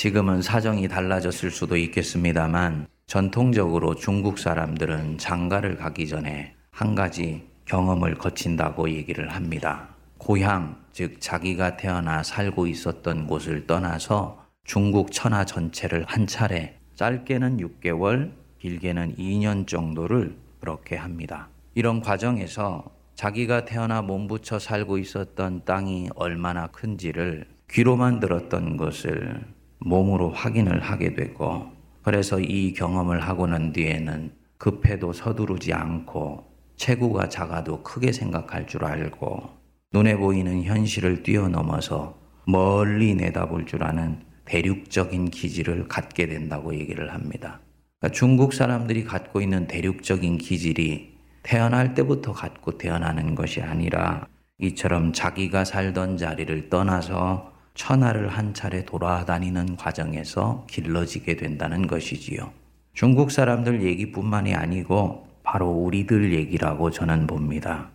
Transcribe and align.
지금은 0.00 0.40
사정이 0.40 0.88
달라졌을 0.88 1.50
수도 1.50 1.76
있겠습니다만 1.76 2.86
전통적으로 3.06 3.94
중국 3.94 4.38
사람들은 4.38 5.18
장가를 5.18 5.76
가기 5.76 6.08
전에 6.08 6.54
한 6.70 6.94
가지 6.94 7.46
경험을 7.66 8.14
거친다고 8.14 8.88
얘기를 8.88 9.28
합니다. 9.28 9.90
고향, 10.16 10.82
즉 10.94 11.20
자기가 11.20 11.76
태어나 11.76 12.22
살고 12.22 12.66
있었던 12.66 13.26
곳을 13.26 13.66
떠나서 13.66 14.42
중국 14.64 15.12
천하 15.12 15.44
전체를 15.44 16.06
한 16.08 16.26
차례 16.26 16.78
짧게는 16.94 17.58
6개월, 17.58 18.32
길게는 18.58 19.16
2년 19.16 19.66
정도를 19.66 20.34
그렇게 20.60 20.96
합니다. 20.96 21.50
이런 21.74 22.00
과정에서 22.00 22.90
자기가 23.16 23.66
태어나 23.66 24.00
몸부쳐 24.00 24.60
살고 24.60 24.96
있었던 24.96 25.66
땅이 25.66 26.08
얼마나 26.14 26.68
큰지를 26.68 27.44
귀로만 27.68 28.18
들었던 28.18 28.78
것을 28.78 29.44
몸으로 29.80 30.30
확인을 30.30 30.80
하게 30.80 31.14
되고 31.14 31.66
그래서 32.02 32.40
이 32.40 32.72
경험을 32.72 33.20
하고 33.20 33.46
난 33.46 33.72
뒤에는 33.72 34.32
급해도 34.58 35.12
서두르지 35.12 35.72
않고 35.72 36.44
체구가 36.76 37.28
작아도 37.28 37.82
크게 37.82 38.12
생각할 38.12 38.66
줄 38.66 38.84
알고 38.84 39.50
눈에 39.92 40.16
보이는 40.16 40.62
현실을 40.62 41.22
뛰어넘어서 41.22 42.18
멀리 42.46 43.14
내다볼 43.14 43.66
줄 43.66 43.84
아는 43.84 44.20
대륙적인 44.44 45.30
기질을 45.30 45.88
갖게 45.88 46.26
된다고 46.26 46.74
얘기를 46.74 47.12
합니다. 47.12 47.60
그러니까 47.98 48.16
중국 48.16 48.54
사람들이 48.54 49.04
갖고 49.04 49.40
있는 49.40 49.66
대륙적인 49.66 50.38
기질이 50.38 51.18
태어날 51.42 51.94
때부터 51.94 52.32
갖고 52.32 52.78
태어나는 52.78 53.34
것이 53.34 53.60
아니라 53.60 54.26
이처럼 54.58 55.12
자기가 55.12 55.64
살던 55.64 56.16
자리를 56.16 56.68
떠나서 56.68 57.52
천하를 57.80 58.28
한 58.28 58.52
차례 58.52 58.84
돌아다니는 58.84 59.76
과정에서 59.76 60.66
길러지게 60.68 61.36
된다는 61.36 61.86
것이지요. 61.86 62.52
중국 62.92 63.30
사람들 63.30 63.82
얘기뿐만이 63.82 64.54
아니고 64.54 65.26
바로 65.42 65.70
우리들 65.70 66.34
얘기라고 66.34 66.90
저는 66.90 67.26
봅니다. 67.26 67.88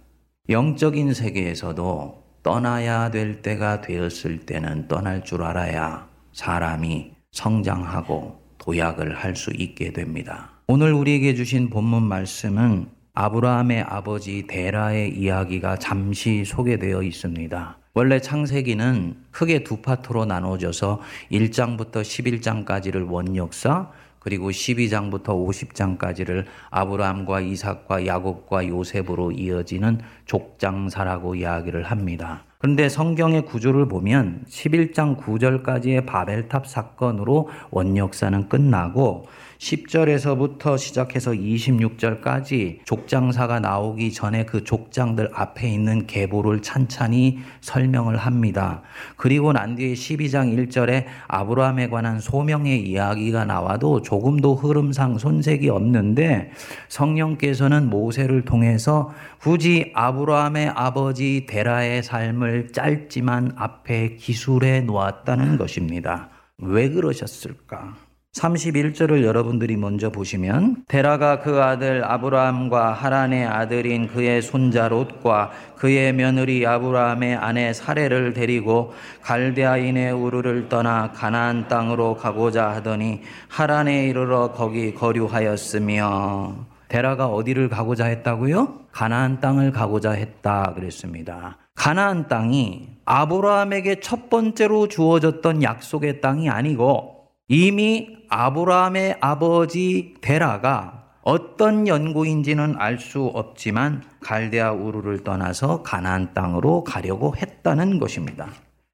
영적인 0.49 1.13
세계에서도 1.13 2.23
떠나야 2.41 3.11
될 3.11 3.43
때가 3.43 3.81
되었을 3.81 4.47
때는 4.47 4.87
떠날 4.87 5.23
줄 5.23 5.43
알아야 5.43 6.07
사람이 6.33 7.11
성장하고 7.31 8.41
도약을 8.57 9.15
할 9.15 9.35
수 9.35 9.51
있게 9.53 9.93
됩니다. 9.93 10.49
오늘 10.67 10.93
우리에게 10.93 11.35
주신 11.35 11.69
본문 11.69 12.01
말씀은 12.01 12.87
아브라함의 13.13 13.83
아버지 13.83 14.47
데라의 14.47 15.15
이야기가 15.15 15.77
잠시 15.77 16.43
소개되어 16.43 17.03
있습니다. 17.03 17.84
원래 17.97 18.19
창세기는 18.19 19.15
크게 19.31 19.63
두 19.63 19.77
파트로 19.77 20.25
나눠져서 20.25 20.99
1장부터 21.31 22.01
11장까지를 22.01 23.09
원역사, 23.09 23.89
그리고 24.19 24.49
12장부터 24.49 25.27
50장까지를 25.27 26.43
아브라함과 26.71 27.39
이삭과 27.39 28.05
야곱과 28.05 28.67
요셉으로 28.67 29.31
이어지는 29.31 30.01
족장사라고 30.25 31.35
이야기를 31.35 31.83
합니다. 31.83 32.43
그런데 32.57 32.89
성경의 32.89 33.45
구조를 33.45 33.87
보면 33.87 34.43
11장 34.49 35.17
9절까지의 35.17 36.05
바벨탑 36.05 36.67
사건으로 36.67 37.47
원역사는 37.69 38.49
끝나고 38.49 39.27
10절에서부터 39.59 40.77
시작해서 40.77 41.31
26절까지 41.31 42.85
족장사가 42.85 43.59
나오기 43.59 44.11
전에 44.11 44.45
그 44.45 44.63
족장들 44.63 45.29
앞에 45.33 45.69
있는 45.69 46.07
계보를 46.07 46.61
찬찬히 46.61 47.39
설명을 47.61 48.17
합니다. 48.17 48.81
그리고 49.17 49.53
난 49.53 49.75
뒤에 49.75 49.93
12장 49.93 50.69
1절에 50.69 51.05
아브라함에 51.27 51.89
관한 51.89 52.19
소명의 52.19 52.81
이야기가 52.81 53.45
나와도 53.45 54.01
조금도 54.01 54.55
흐름상 54.55 55.17
손색이 55.17 55.69
없는데 55.69 56.51
성령께서는 56.89 57.89
모세를 57.89 58.43
통해서 58.43 59.13
굳이 59.39 59.91
아브라함의 59.93 60.69
아버지 60.75 61.45
데라의 61.47 62.03
삶을 62.03 62.71
짧지만 62.71 63.53
앞에 63.55 64.15
기술해 64.15 64.81
놓았다는 64.81 65.57
것입니다. 65.57 66.29
왜 66.57 66.89
그러셨을까? 66.89 68.04
31절을 68.35 69.23
여러분들이 69.23 69.77
먼저 69.77 70.09
보시면 70.09 70.83
데라가 70.89 71.39
그 71.39 71.61
아들 71.63 72.03
아브라함과 72.03 72.91
하란의 72.91 73.45
아들인 73.45 74.07
그의 74.07 74.41
손자 74.41 74.89
롯과 74.89 75.51
그의 75.77 76.11
며느리 76.11 76.67
아브라함의 76.67 77.35
아내 77.35 77.71
사례를 77.71 78.33
데리고 78.33 78.93
갈대아인의 79.21 80.11
우르를 80.11 80.67
떠나 80.67 81.11
가나안 81.13 81.69
땅으로 81.69 82.15
가고자 82.15 82.71
하더니 82.71 83.21
하란에 83.47 84.07
이르러 84.07 84.51
거기 84.51 84.93
거류하였으며 84.93 86.65
데라가 86.89 87.27
어디를 87.27 87.69
가고자 87.69 88.05
했다고요? 88.05 88.79
가나안 88.91 89.39
땅을 89.39 89.71
가고자 89.71 90.11
했다 90.11 90.73
그랬습니다. 90.75 91.57
가나안 91.73 92.27
땅이 92.27 92.89
아브라함에게 93.05 94.01
첫 94.01 94.29
번째로 94.29 94.87
주어졌던 94.87 95.63
약속의 95.63 96.21
땅이 96.21 96.49
아니고 96.49 97.14
이미 97.47 98.17
아브라함의 98.29 99.17
아버지 99.21 100.15
데라가 100.21 101.03
어떤 101.21 101.87
연고인지는 101.87 102.75
알 102.77 102.97
수 102.97 103.25
없지만 103.25 104.03
갈대아 104.21 104.71
우르를 104.71 105.23
떠나서 105.23 105.83
가나안 105.83 106.33
땅으로 106.33 106.83
가려고 106.83 107.35
했다는 107.35 107.99
것입니다. 107.99 108.47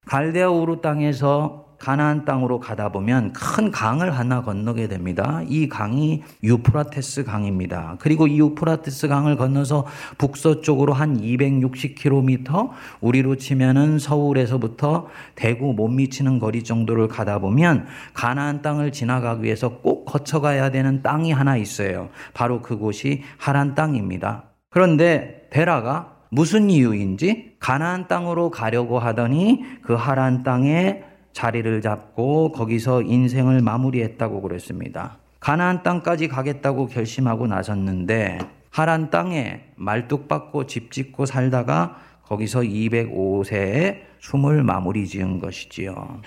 갈대아 0.06 0.50
우르 0.50 0.82
땅에서 0.82 1.71
가나안 1.82 2.26
땅으로 2.26 2.60
가다 2.60 2.90
보면 2.90 3.34
큰 3.34 3.72
강을 3.72 4.16
하나 4.16 4.44
건너게 4.44 4.88
됩니다. 4.88 5.42
이 5.48 5.68
강이 5.68 6.22
유프라테스 6.44 7.24
강입니다. 7.24 7.98
그리고 8.00 8.28
이 8.28 8.40
유프라테스 8.40 9.08
강을 9.08 9.36
건너서 9.36 9.88
북서쪽으로 10.20 10.94
한 10.94 11.20
260km 11.20 12.70
우리로 13.02 13.36
치면은 13.38 13.98
서울에서부터 13.98 15.08
대구 15.34 15.74
못 15.74 15.88
미치는 15.88 16.38
거리 16.38 16.64
정도를 16.64 17.08
가다 17.08 17.40
보면 17.40 17.88
가나안 18.14 18.62
땅을 18.62 18.92
지나가기 18.92 19.42
위해서 19.42 19.80
꼭 19.80 20.06
거쳐가야 20.06 20.70
되는 20.70 21.02
땅이 21.02 21.32
하나 21.32 21.58
있어요. 21.58 22.10
바로 22.36 22.62
그곳이 22.62 23.24
하란 23.40 23.74
땅입니다. 23.74 24.44
그런데 24.70 25.48
베라가 25.50 26.14
무슨 26.30 26.70
이유인지 26.70 27.56
가나안 27.60 28.08
땅으로 28.08 28.52
가려고 28.52 29.00
하더니 29.00 29.64
그 29.82 29.96
하란 29.96 30.44
땅에 30.44 31.10
자리를 31.34 31.82
잡고 31.82 32.52
거기서 32.52 33.04
인생을 33.04 33.62
마무리했다고 33.62 34.42
그랬습니다. 34.42 35.18
가나안 35.40 35.84
땅까지 35.84 36.28
가겠다고 36.28 36.88
결심하고 36.88 37.48
나섰는데 37.48 38.40
하란 38.70 39.10
땅에 39.10 39.66
말뚝박고 39.76 40.68
집 40.68 40.92
짓고 40.92 41.26
살다가 41.26 41.98
거기서 42.24 42.62
205세에 42.62 43.98
숨을 44.20 44.64
마무리 44.64 45.08
지은 45.08 45.40
것이지요. 45.40 46.22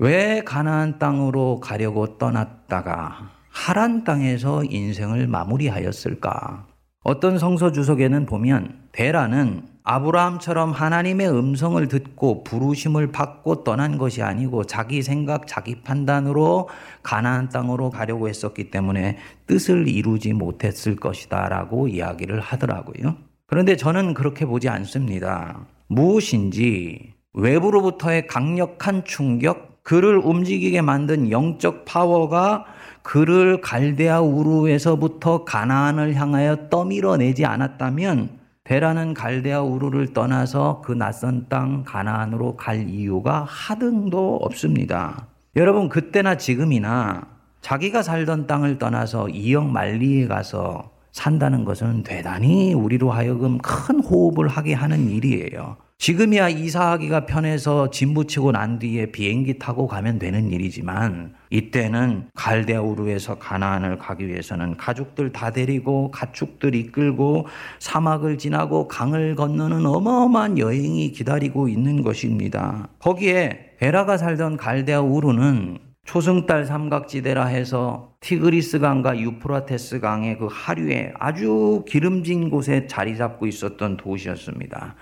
왜 0.00 0.42
가나안 0.44 0.98
땅으로 0.98 1.60
가려고 1.60 2.18
떠났다가 2.18 3.30
하란 3.50 4.04
땅에서 4.04 4.64
인생을 4.64 5.26
마무리하였을까? 5.26 6.66
어떤 7.04 7.38
성서 7.38 7.72
주석에는 7.72 8.26
보면 8.26 8.88
데라는 8.92 9.62
아브라함처럼 9.90 10.72
하나님의 10.72 11.30
음성을 11.30 11.88
듣고 11.88 12.44
부르심을 12.44 13.10
받고 13.10 13.64
떠난 13.64 13.96
것이 13.96 14.22
아니고 14.22 14.64
자기 14.64 15.02
생각, 15.02 15.46
자기 15.46 15.80
판단으로 15.80 16.68
가나안 17.02 17.48
땅으로 17.48 17.88
가려고 17.88 18.28
했었기 18.28 18.70
때문에 18.70 19.16
뜻을 19.46 19.88
이루지 19.88 20.34
못했을 20.34 20.94
것이다라고 20.94 21.88
이야기를 21.88 22.38
하더라고요. 22.38 23.16
그런데 23.46 23.76
저는 23.76 24.12
그렇게 24.12 24.44
보지 24.44 24.68
않습니다. 24.68 25.66
무엇인지 25.86 27.14
외부로부터의 27.32 28.26
강력한 28.26 29.06
충격, 29.06 29.82
그를 29.82 30.18
움직이게 30.18 30.82
만든 30.82 31.30
영적 31.30 31.86
파워가 31.86 32.66
그를 33.02 33.62
갈대아 33.62 34.20
우르에서부터 34.20 35.46
가나안을 35.46 36.14
향하여 36.14 36.68
떠밀어내지 36.68 37.46
않았다면 37.46 38.37
베라는 38.68 39.14
갈대아 39.14 39.62
우르를 39.62 40.12
떠나서 40.12 40.82
그 40.84 40.92
낯선 40.92 41.46
땅 41.48 41.84
가나안으로 41.84 42.56
갈 42.56 42.86
이유가 42.90 43.44
하등도 43.48 44.36
없습니다. 44.42 45.26
여러분 45.56 45.88
그때나 45.88 46.36
지금이나 46.36 47.28
자기가 47.62 48.02
살던 48.02 48.46
땅을 48.46 48.76
떠나서 48.76 49.30
이역 49.30 49.70
만리에 49.70 50.26
가서 50.26 50.90
산다는 51.12 51.64
것은 51.64 52.02
대단히 52.02 52.74
우리로 52.74 53.10
하여금 53.10 53.56
큰 53.56 54.00
호흡을 54.00 54.48
하게 54.48 54.74
하는 54.74 55.08
일이에요. 55.08 55.78
지금이야 55.98 56.48
이사하기가 56.50 57.26
편해서 57.26 57.90
짐 57.90 58.14
붙이고 58.14 58.52
난 58.52 58.78
뒤에 58.78 59.10
비행기 59.10 59.58
타고 59.58 59.88
가면 59.88 60.20
되는 60.20 60.52
일이지만 60.52 61.34
이때는 61.50 62.28
갈대우르에서 62.34 63.40
가나안을 63.40 63.98
가기 63.98 64.28
위해서는 64.28 64.76
가족들 64.76 65.32
다 65.32 65.50
데리고 65.50 66.12
가축들 66.12 66.76
이끌고 66.76 67.48
사막을 67.80 68.38
지나고 68.38 68.86
강을 68.86 69.34
건너는 69.34 69.84
어마어마한 69.86 70.58
여행이 70.58 71.10
기다리고 71.10 71.68
있는 71.68 72.02
것입니다. 72.02 72.88
거기에 73.00 73.74
베라가 73.78 74.18
살던 74.18 74.56
갈대우르는 74.56 75.87
초승달 76.08 76.64
삼각지대라 76.64 77.44
해서 77.44 78.14
티그리스 78.20 78.78
강과 78.78 79.18
유프라테스 79.18 80.00
강의 80.00 80.38
그 80.38 80.48
하류에 80.50 81.12
아주 81.18 81.84
기름진 81.86 82.48
곳에 82.48 82.86
자리 82.86 83.14
잡고 83.14 83.46
있었던 83.46 83.98
도시였습니다. 83.98 84.94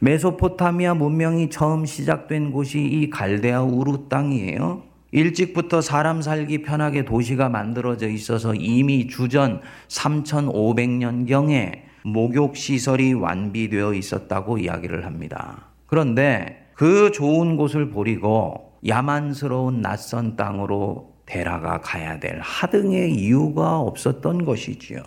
메소포타미아 0.00 0.92
문명이 0.92 1.48
처음 1.48 1.86
시작된 1.86 2.52
곳이 2.52 2.78
이 2.78 3.08
갈대아 3.08 3.62
우루 3.62 4.10
땅이에요. 4.10 4.82
일찍부터 5.12 5.80
사람 5.80 6.20
살기 6.20 6.60
편하게 6.60 7.06
도시가 7.06 7.48
만들어져 7.48 8.10
있어서 8.10 8.54
이미 8.54 9.06
주전 9.06 9.62
3500년경에 9.88 11.84
목욕 12.04 12.54
시설이 12.54 13.14
완비되어 13.14 13.94
있었다고 13.94 14.58
이야기를 14.58 15.06
합니다. 15.06 15.68
그런데 15.86 16.66
그 16.74 17.12
좋은 17.12 17.56
곳을 17.56 17.88
버리고 17.88 18.69
야만스러운 18.86 19.80
낯선 19.80 20.36
땅으로 20.36 21.14
데라가 21.26 21.80
가야 21.80 22.18
될 22.18 22.40
하등의 22.42 23.14
이유가 23.14 23.78
없었던 23.78 24.44
것이지요. 24.44 25.02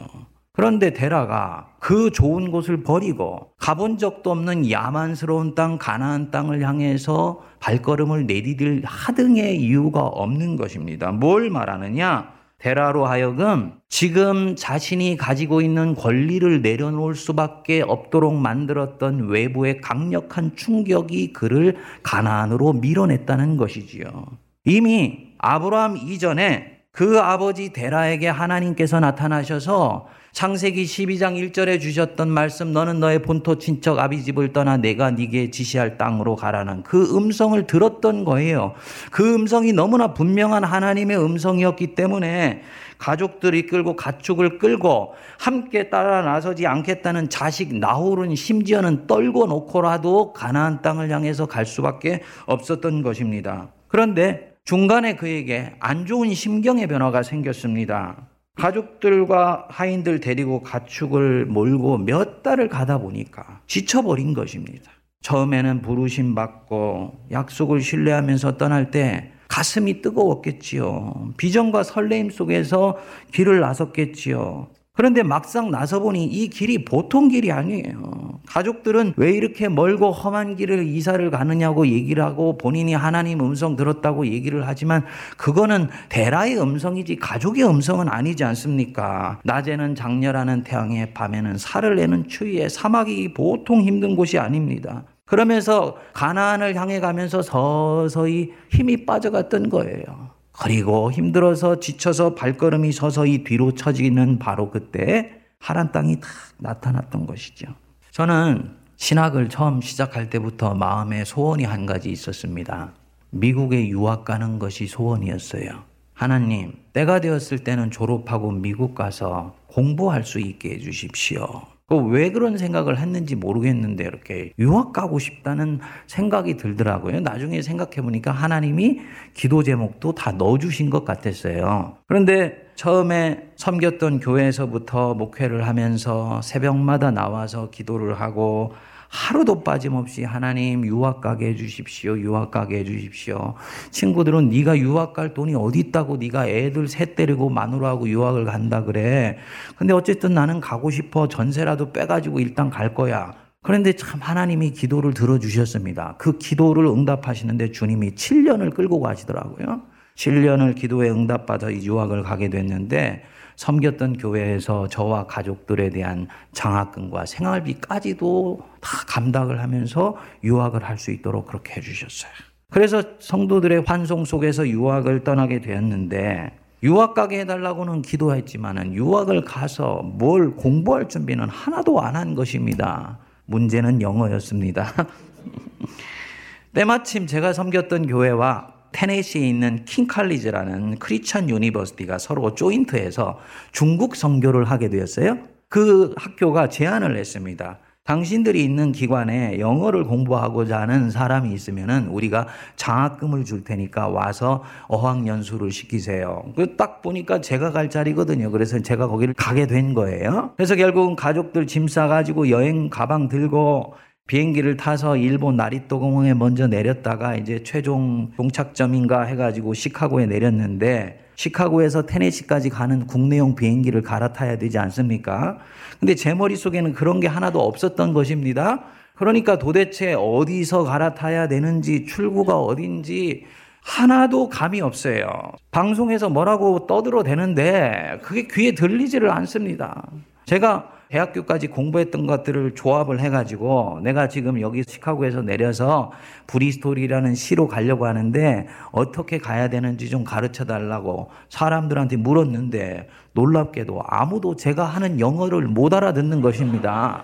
그런데 0.53 0.93
데라가 0.93 1.73
그 1.79 2.11
좋은 2.11 2.51
곳을 2.51 2.83
버리고 2.83 3.53
가본 3.57 3.97
적도 3.97 4.29
없는 4.31 4.69
야만스러운 4.69 5.55
땅 5.55 5.79
가나안 5.79 6.29
땅을 6.29 6.61
향해서 6.61 7.41
발걸음을 7.59 8.27
내디딜 8.27 8.83
하등의 8.85 9.59
이유가 9.59 10.01
없는 10.01 10.55
것입니다. 10.55 11.11
뭘 11.11 11.49
말하느냐? 11.49 12.42
데라로 12.63 13.05
하여금 13.05 13.73
지금 13.89 14.55
자신이 14.55 15.17
가지고 15.17 15.59
있는 15.61 15.95
권리를 15.95 16.61
내려놓을 16.61 17.13
수밖에 17.13 17.81
없도록 17.81 18.35
만들었던 18.35 19.27
외부의 19.27 19.81
강력한 19.81 20.55
충격이 20.55 21.33
그를 21.33 21.75
가나안으로 22.03 22.73
밀어냈다는 22.73 23.57
것이지요. 23.57 24.27
이미 24.63 25.33
아브라함 25.39 25.97
이전에 25.97 26.77
그 26.93 27.19
아버지 27.19 27.73
데라에게 27.73 28.29
하나님께서 28.29 29.01
나타나셔서 29.01 30.07
창세기 30.33 30.85
12장 30.85 31.35
1절에 31.51 31.79
주셨던 31.79 32.27
말씀 32.27 32.73
너는 32.73 32.99
너의 32.99 33.21
본토 33.21 33.59
친척 33.59 33.99
아비 33.99 34.23
집을 34.23 34.51
떠나 34.51 34.77
내가 34.77 35.11
네게 35.11 35.51
지시할 35.51 35.99
땅으로 35.99 36.35
가라는 36.35 36.81
그 36.81 37.15
음성을 37.15 37.67
들었던 37.67 38.25
거예요. 38.25 38.73
그 39.11 39.35
음성이 39.35 39.73
너무나 39.73 40.15
분명한 40.15 40.63
하나님의 40.63 41.23
음성이었기 41.23 41.93
때문에 41.93 42.63
가족들 42.97 43.53
이끌고 43.53 43.95
가축을 43.95 44.57
끌고 44.57 45.13
함께 45.37 45.91
따라 45.91 46.23
나서지 46.23 46.65
않겠다는 46.65 47.29
자식 47.29 47.75
나홀은 47.75 48.35
심지어는 48.35 49.05
떨고 49.05 49.45
놓고라도 49.45 50.33
가나안 50.33 50.81
땅을 50.81 51.11
향해서 51.11 51.45
갈 51.45 51.67
수밖에 51.67 52.23
없었던 52.47 53.03
것입니다. 53.03 53.71
그런데 53.87 54.55
중간에 54.65 55.15
그에게 55.15 55.75
안 55.79 56.07
좋은 56.07 56.33
심경의 56.33 56.87
변화가 56.87 57.21
생겼습니다. 57.21 58.32
가족들과 58.55 59.67
하인들 59.69 60.19
데리고 60.19 60.61
가축을 60.61 61.45
몰고 61.45 61.97
몇 61.97 62.43
달을 62.43 62.69
가다 62.69 62.99
보니까 62.99 63.61
지쳐버린 63.67 64.33
것입니다. 64.33 64.91
처음에는 65.21 65.81
부르심 65.81 66.35
받고 66.35 67.27
약속을 67.31 67.81
신뢰하면서 67.81 68.57
떠날 68.57 68.91
때 68.91 69.31
가슴이 69.47 70.01
뜨거웠겠지요. 70.01 71.33
비전과 71.37 71.83
설레임 71.83 72.29
속에서 72.29 72.97
길을 73.31 73.59
나섰겠지요. 73.59 74.67
그런데 74.95 75.23
막상 75.23 75.71
나서 75.71 75.99
보니 75.99 76.23
이 76.25 76.49
길이 76.49 76.85
보통 76.85 77.27
길이 77.27 77.51
아니에요. 77.51 78.39
가족들은 78.45 79.13
왜 79.17 79.31
이렇게 79.31 79.67
멀고 79.67 80.11
험한 80.11 80.55
길을 80.55 80.85
이사를 80.85 81.31
가느냐고 81.31 81.87
얘기를 81.87 82.23
하고 82.23 82.59
본인이 82.59 82.93
하나님 82.93 83.39
음성 83.41 83.75
들었다고 83.75 84.27
얘기를 84.27 84.67
하지만 84.67 85.03
그거는 85.37 85.89
대라의 86.09 86.61
음성이지 86.61 87.15
가족의 87.15 87.67
음성은 87.67 88.07
아니지 88.07 88.43
않습니까? 88.43 89.39
낮에는 89.43 89.95
장렬하는 89.95 90.63
태양에 90.63 91.11
밤에는 91.11 91.57
살을 91.57 91.95
내는 91.95 92.27
추위에 92.27 92.69
사막이 92.69 93.33
보통 93.33 93.81
힘든 93.81 94.15
곳이 94.15 94.37
아닙니다. 94.37 95.05
그러면서 95.25 95.97
가나안을 96.13 96.75
향해 96.75 96.99
가면서 96.99 97.41
서서히 97.41 98.51
힘이 98.69 99.07
빠져갔던 99.07 99.69
거예요. 99.69 100.32
그리고 100.57 101.11
힘들어서 101.11 101.79
지쳐서 101.79 102.35
발걸음이 102.35 102.91
서서히 102.91 103.43
뒤로 103.43 103.73
처지는 103.73 104.39
바로 104.39 104.69
그때 104.69 105.41
하란 105.59 105.91
땅이 105.91 106.19
탁 106.19 106.29
나타났던 106.59 107.25
것이죠. 107.25 107.67
저는 108.11 108.75
신학을 108.97 109.49
처음 109.49 109.81
시작할 109.81 110.29
때부터 110.29 110.75
마음에 110.75 111.25
소원이 111.25 111.63
한 111.63 111.85
가지 111.85 112.09
있었습니다. 112.09 112.93
미국에 113.31 113.87
유학 113.87 114.25
가는 114.25 114.59
것이 114.59 114.85
소원이었어요. 114.85 115.83
하나님, 116.13 116.73
때가 116.93 117.19
되었을 117.19 117.63
때는 117.63 117.89
졸업하고 117.89 118.51
미국 118.51 118.93
가서 118.93 119.55
공부할 119.67 120.23
수 120.23 120.39
있게 120.39 120.75
해주십시오. 120.75 121.72
왜 121.91 122.31
그런 122.31 122.57
생각을 122.57 122.97
했는지 122.97 123.35
모르겠는데 123.35 124.03
이렇게 124.03 124.53
유학 124.57 124.93
가고 124.93 125.19
싶다는 125.19 125.79
생각이 126.07 126.57
들더라고요. 126.57 127.19
나중에 127.19 127.61
생각해 127.61 128.01
보니까 128.01 128.31
하나님이 128.31 129.01
기도 129.33 129.63
제목도 129.63 130.15
다 130.15 130.31
넣어주신 130.31 130.89
것 130.89 131.05
같았어요. 131.05 131.97
그런데 132.07 132.63
처음에 132.75 133.49
섬겼던 133.55 134.19
교회에서부터 134.21 135.13
목회를 135.13 135.67
하면서 135.67 136.41
새벽마다 136.41 137.11
나와서 137.11 137.69
기도를 137.69 138.19
하고 138.19 138.73
하루도 139.13 139.63
빠짐없이 139.63 140.23
하나님 140.23 140.83
유학 140.87 141.21
가게 141.21 141.49
해주십시오. 141.49 142.17
유학 142.17 142.49
가게 142.49 142.79
해주십시오. 142.79 143.53
친구들은 143.91 144.49
네가 144.49 144.79
유학 144.79 145.13
갈 145.13 145.35
돈이 145.35 145.53
어디 145.53 145.79
있다고 145.79 146.17
네가 146.17 146.47
애들 146.47 146.87
셋 146.87 147.15
데리고 147.15 147.51
마누라하고 147.51 148.09
유학을 148.09 148.45
간다 148.45 148.83
그래. 148.83 149.37
근데 149.75 149.93
어쨌든 149.93 150.33
나는 150.33 150.59
가고 150.59 150.89
싶어. 150.89 151.27
전세라도 151.27 151.91
빼가지고 151.93 152.39
일단 152.39 152.71
갈 152.71 152.95
거야. 152.95 153.35
그런데 153.61 153.93
참 153.93 154.19
하나님이 154.19 154.71
기도를 154.71 155.13
들어주셨습니다. 155.13 156.15
그 156.17 156.39
기도를 156.39 156.87
응답하시는데 156.87 157.71
주님이 157.71 158.15
7년을 158.15 158.73
끌고 158.73 158.99
가시더라고요. 158.99 159.83
7년을 160.15 160.73
기도에 160.73 161.11
응답받아 161.11 161.71
유학을 161.71 162.23
가게 162.23 162.49
됐는데 162.49 163.23
섬겼던 163.55 164.17
교회에서 164.17 164.87
저와 164.87 165.27
가족들에 165.27 165.89
대한 165.89 166.27
장학금과 166.53 167.25
생활비까지도 167.25 168.59
다 168.81 168.97
감당을 169.07 169.61
하면서 169.61 170.15
유학을 170.43 170.83
할 170.83 170.97
수 170.97 171.11
있도록 171.11 171.47
그렇게 171.47 171.73
해주셨어요. 171.77 172.31
그래서 172.69 173.03
성도들의 173.19 173.83
환송 173.85 174.25
속에서 174.25 174.67
유학을 174.67 175.23
떠나게 175.23 175.61
되었는데 175.61 176.57
유학 176.83 177.13
가게 177.13 177.39
해달라고는 177.41 178.01
기도했지만은 178.01 178.93
유학을 178.93 179.43
가서 179.45 180.01
뭘 180.03 180.55
공부할 180.55 181.07
준비는 181.07 181.47
하나도 181.49 182.01
안 182.01 182.15
한 182.15 182.35
것입니다. 182.35 183.19
문제는 183.45 184.01
영어였습니다. 184.01 184.87
때마침 186.73 187.27
제가 187.27 187.53
섬겼던 187.53 188.07
교회와 188.07 188.72
테네시에 188.93 189.45
있는 189.47 189.83
킹 189.85 190.07
칼리즈라는 190.07 190.99
크리천 190.99 191.49
유니버시티가 191.49 192.17
서로 192.19 192.55
조인트해서 192.55 193.39
중국 193.73 194.15
선교를 194.15 194.63
하게 194.65 194.89
되었어요. 194.89 195.37
그 195.67 196.13
학교가 196.17 196.69
제안을 196.69 197.17
했습니다. 197.17 197.79
당신들이 198.05 198.61
있는 198.61 198.91
기관에 198.91 199.59
영어를 199.59 200.03
공부하고자 200.03 200.81
하는 200.81 201.09
사람이 201.09 201.53
있으면은 201.53 202.07
우리가 202.07 202.47
장학금을 202.75 203.45
줄 203.45 203.63
테니까 203.63 204.09
와서 204.09 204.61
어학연수를 204.89 205.71
시키세요. 205.71 206.51
그 206.55 206.75
딱 206.75 207.01
보니까 207.01 207.39
제가 207.39 207.71
갈 207.71 207.89
자리거든요. 207.89 208.51
그래서 208.51 208.79
제가 208.81 209.07
거기를 209.07 209.33
가게 209.35 209.67
된 209.67 209.93
거예요. 209.93 210.51
그래서 210.57 210.75
결국은 210.75 211.15
가족들 211.15 211.65
짐 211.65 211.87
싸가지고 211.87 212.49
여행 212.49 212.89
가방 212.89 213.29
들고 213.29 213.93
비행기를 214.27 214.77
타서 214.77 215.17
일본 215.17 215.57
나리또 215.57 215.99
공항에 215.99 216.33
먼저 216.33 216.65
내렸다가 216.67 217.35
이제 217.35 217.61
최종 217.63 218.31
종착점인가 218.37 219.23
해가지고 219.23 219.73
시카고에 219.73 220.27
내렸는데 220.27 221.19
시카고에서 221.35 222.05
테네시까지 222.05 222.69
가는 222.69 223.05
국내용 223.05 223.55
비행기를 223.55 224.01
갈아타야 224.01 224.57
되지 224.57 224.77
않습니까? 224.77 225.57
근데 225.99 226.15
제 226.15 226.33
머릿속에는 226.33 226.93
그런 226.93 227.19
게 227.19 227.27
하나도 227.27 227.59
없었던 227.59 228.13
것입니다. 228.13 228.83
그러니까 229.15 229.59
도대체 229.59 230.13
어디서 230.13 230.83
갈아타야 230.83 231.49
되는지 231.49 232.05
출구가 232.05 232.59
어딘지 232.59 233.45
하나도 233.83 234.47
감이 234.47 234.79
없어요. 234.79 235.27
방송에서 235.71 236.29
뭐라고 236.29 236.87
떠들어 236.87 237.23
대는데 237.23 238.19
그게 238.21 238.47
귀에 238.47 238.71
들리지를 238.71 239.29
않습니다. 239.31 240.09
제가 240.45 240.92
대학교까지 241.09 241.67
공부했던 241.67 242.25
것들을 242.25 242.73
조합을 242.75 243.19
해가지고 243.19 243.99
내가 244.03 244.27
지금 244.27 244.59
여기 244.61 244.83
시카고에서 244.83 245.41
내려서 245.41 246.11
브리스톨이라는 246.47 247.35
시로 247.35 247.67
가려고 247.67 248.07
하는데 248.07 248.67
어떻게 248.91 249.37
가야 249.37 249.69
되는지 249.69 250.09
좀 250.09 250.23
가르쳐 250.23 250.65
달라고 250.65 251.29
사람들한테 251.49 252.17
물었는데 252.17 253.09
놀랍게도 253.33 254.01
아무도 254.05 254.55
제가 254.55 254.85
하는 254.85 255.19
영어를 255.19 255.67
못 255.67 255.93
알아듣는 255.93 256.41
것입니다. 256.41 257.23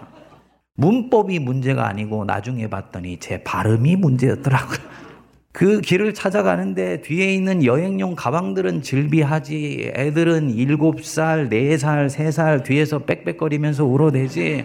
문법이 0.76 1.40
문제가 1.40 1.88
아니고 1.88 2.26
나중에 2.26 2.70
봤더니 2.70 3.18
제 3.18 3.44
발음이 3.44 3.96
문제였더라고요. 3.98 5.09
그 5.52 5.82
길을 5.82 6.14
찾아가는데 6.14 7.02
뒤에 7.02 7.34
있는 7.34 7.66
여행용 7.66 8.16
가방들은 8.16 8.84
즐비하지. 8.84 9.94
애들은 9.96 10.54
7살, 10.54 11.50
4살, 11.50 12.10
3살 12.10 12.64
뒤에서 12.64 13.00
빽빽거리면서 13.00 13.84
울어대지. 13.84 14.64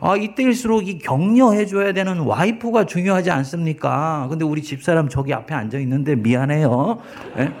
아, 0.00 0.16
이때일수록 0.16 0.88
이 0.88 0.98
격려해줘야 0.98 1.92
되는 1.92 2.18
와이프가 2.18 2.86
중요하지 2.86 3.30
않습니까? 3.30 4.26
근데 4.28 4.44
우리 4.44 4.62
집사람 4.62 5.08
저기 5.08 5.32
앞에 5.32 5.54
앉아 5.54 5.78
있는데 5.78 6.16
미안해요. 6.16 6.98
네? 7.36 7.52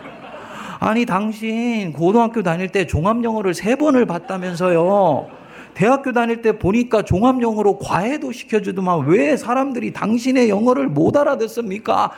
아니, 0.80 1.06
당신 1.06 1.92
고등학교 1.92 2.42
다닐 2.42 2.68
때 2.68 2.86
종합영어를 2.86 3.54
세 3.54 3.76
번을 3.76 4.06
봤다면서요. 4.06 5.28
대학교 5.72 6.12
다닐 6.12 6.42
때 6.42 6.58
보니까 6.58 7.02
종합영어로 7.02 7.78
과외도 7.78 8.32
시켜주더만 8.32 9.06
왜 9.06 9.36
사람들이 9.36 9.92
당신의 9.92 10.48
영어를 10.48 10.88
못 10.88 11.16
알아듣습니까? 11.16 12.10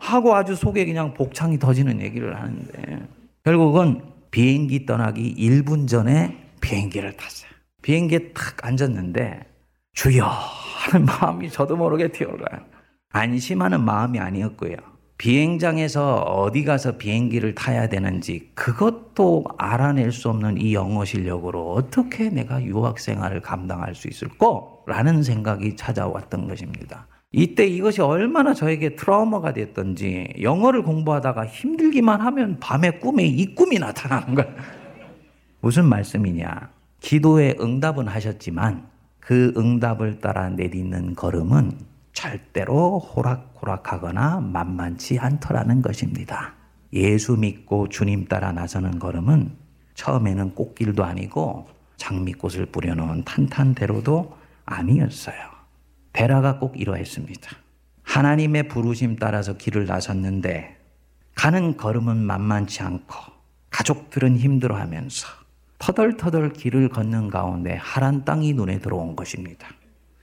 하고 0.00 0.34
아주 0.34 0.54
속에 0.54 0.84
그냥 0.84 1.14
복창이 1.14 1.58
터지는 1.58 2.00
얘기를 2.00 2.36
하는데 2.40 3.06
결국은 3.44 4.02
비행기 4.30 4.86
떠나기 4.86 5.34
1분 5.34 5.88
전에 5.88 6.36
비행기를 6.60 7.16
탔어요. 7.16 7.50
비행기에 7.82 8.32
탁 8.32 8.64
앉았는데 8.66 9.40
주여 9.92 10.24
하는 10.24 11.06
마음이 11.06 11.50
저도 11.50 11.76
모르게 11.76 12.08
튀어올라요. 12.12 12.60
안심하는 13.10 13.84
마음이 13.84 14.18
아니었고요. 14.18 14.76
비행장에서 15.18 16.20
어디 16.22 16.62
가서 16.62 16.96
비행기를 16.96 17.56
타야 17.56 17.88
되는지 17.88 18.52
그것도 18.54 19.44
알아낼 19.58 20.12
수 20.12 20.28
없는 20.28 20.58
이 20.58 20.74
영어 20.74 21.04
실력으로 21.04 21.72
어떻게 21.72 22.30
내가 22.30 22.62
유학 22.62 23.00
생활을 23.00 23.40
감당할 23.40 23.96
수 23.96 24.06
있을까 24.06 24.62
라는 24.86 25.24
생각이 25.24 25.74
찾아왔던 25.74 26.46
것입니다. 26.46 27.08
이때 27.30 27.66
이것이 27.66 28.00
얼마나 28.00 28.54
저에게 28.54 28.96
트라우마가 28.96 29.52
됐던지 29.52 30.32
영어를 30.40 30.82
공부하다가 30.82 31.46
힘들기만 31.46 32.20
하면 32.22 32.58
밤에 32.58 32.92
꿈에 32.92 33.24
이 33.24 33.54
꿈이 33.54 33.78
나타나는 33.78 34.34
거야. 34.34 34.46
무슨 35.60 35.84
말씀이냐? 35.84 36.70
기도에 37.00 37.56
응답은 37.60 38.08
하셨지만 38.08 38.86
그 39.20 39.52
응답을 39.56 40.20
따라 40.20 40.48
내딛는 40.48 41.14
걸음은 41.14 41.72
절대로 42.14 42.98
호락호락하거나 42.98 44.40
만만치 44.40 45.18
않더라는 45.18 45.82
것입니다. 45.82 46.54
예수 46.94 47.36
믿고 47.36 47.88
주님 47.90 48.26
따라 48.26 48.52
나서는 48.52 48.98
걸음은 48.98 49.52
처음에는 49.94 50.54
꽃길도 50.54 51.04
아니고 51.04 51.68
장미꽃을 51.96 52.66
뿌려놓은 52.66 53.24
탄탄대로도 53.24 54.34
아니었어요. 54.64 55.57
베라가 56.18 56.58
꼭 56.58 56.80
이러했습니다. 56.80 57.48
하나님의 58.02 58.66
부르심 58.66 59.16
따라서 59.20 59.56
길을 59.56 59.86
나섰는데 59.86 60.76
가는 61.36 61.76
걸음은 61.76 62.16
만만치 62.16 62.82
않고 62.82 63.14
가족들은 63.70 64.36
힘들어하면서 64.36 65.28
터덜터덜 65.78 66.54
길을 66.54 66.88
걷는 66.88 67.30
가운데 67.30 67.78
하란 67.80 68.24
땅이 68.24 68.54
눈에 68.54 68.80
들어온 68.80 69.14
것입니다. 69.14 69.68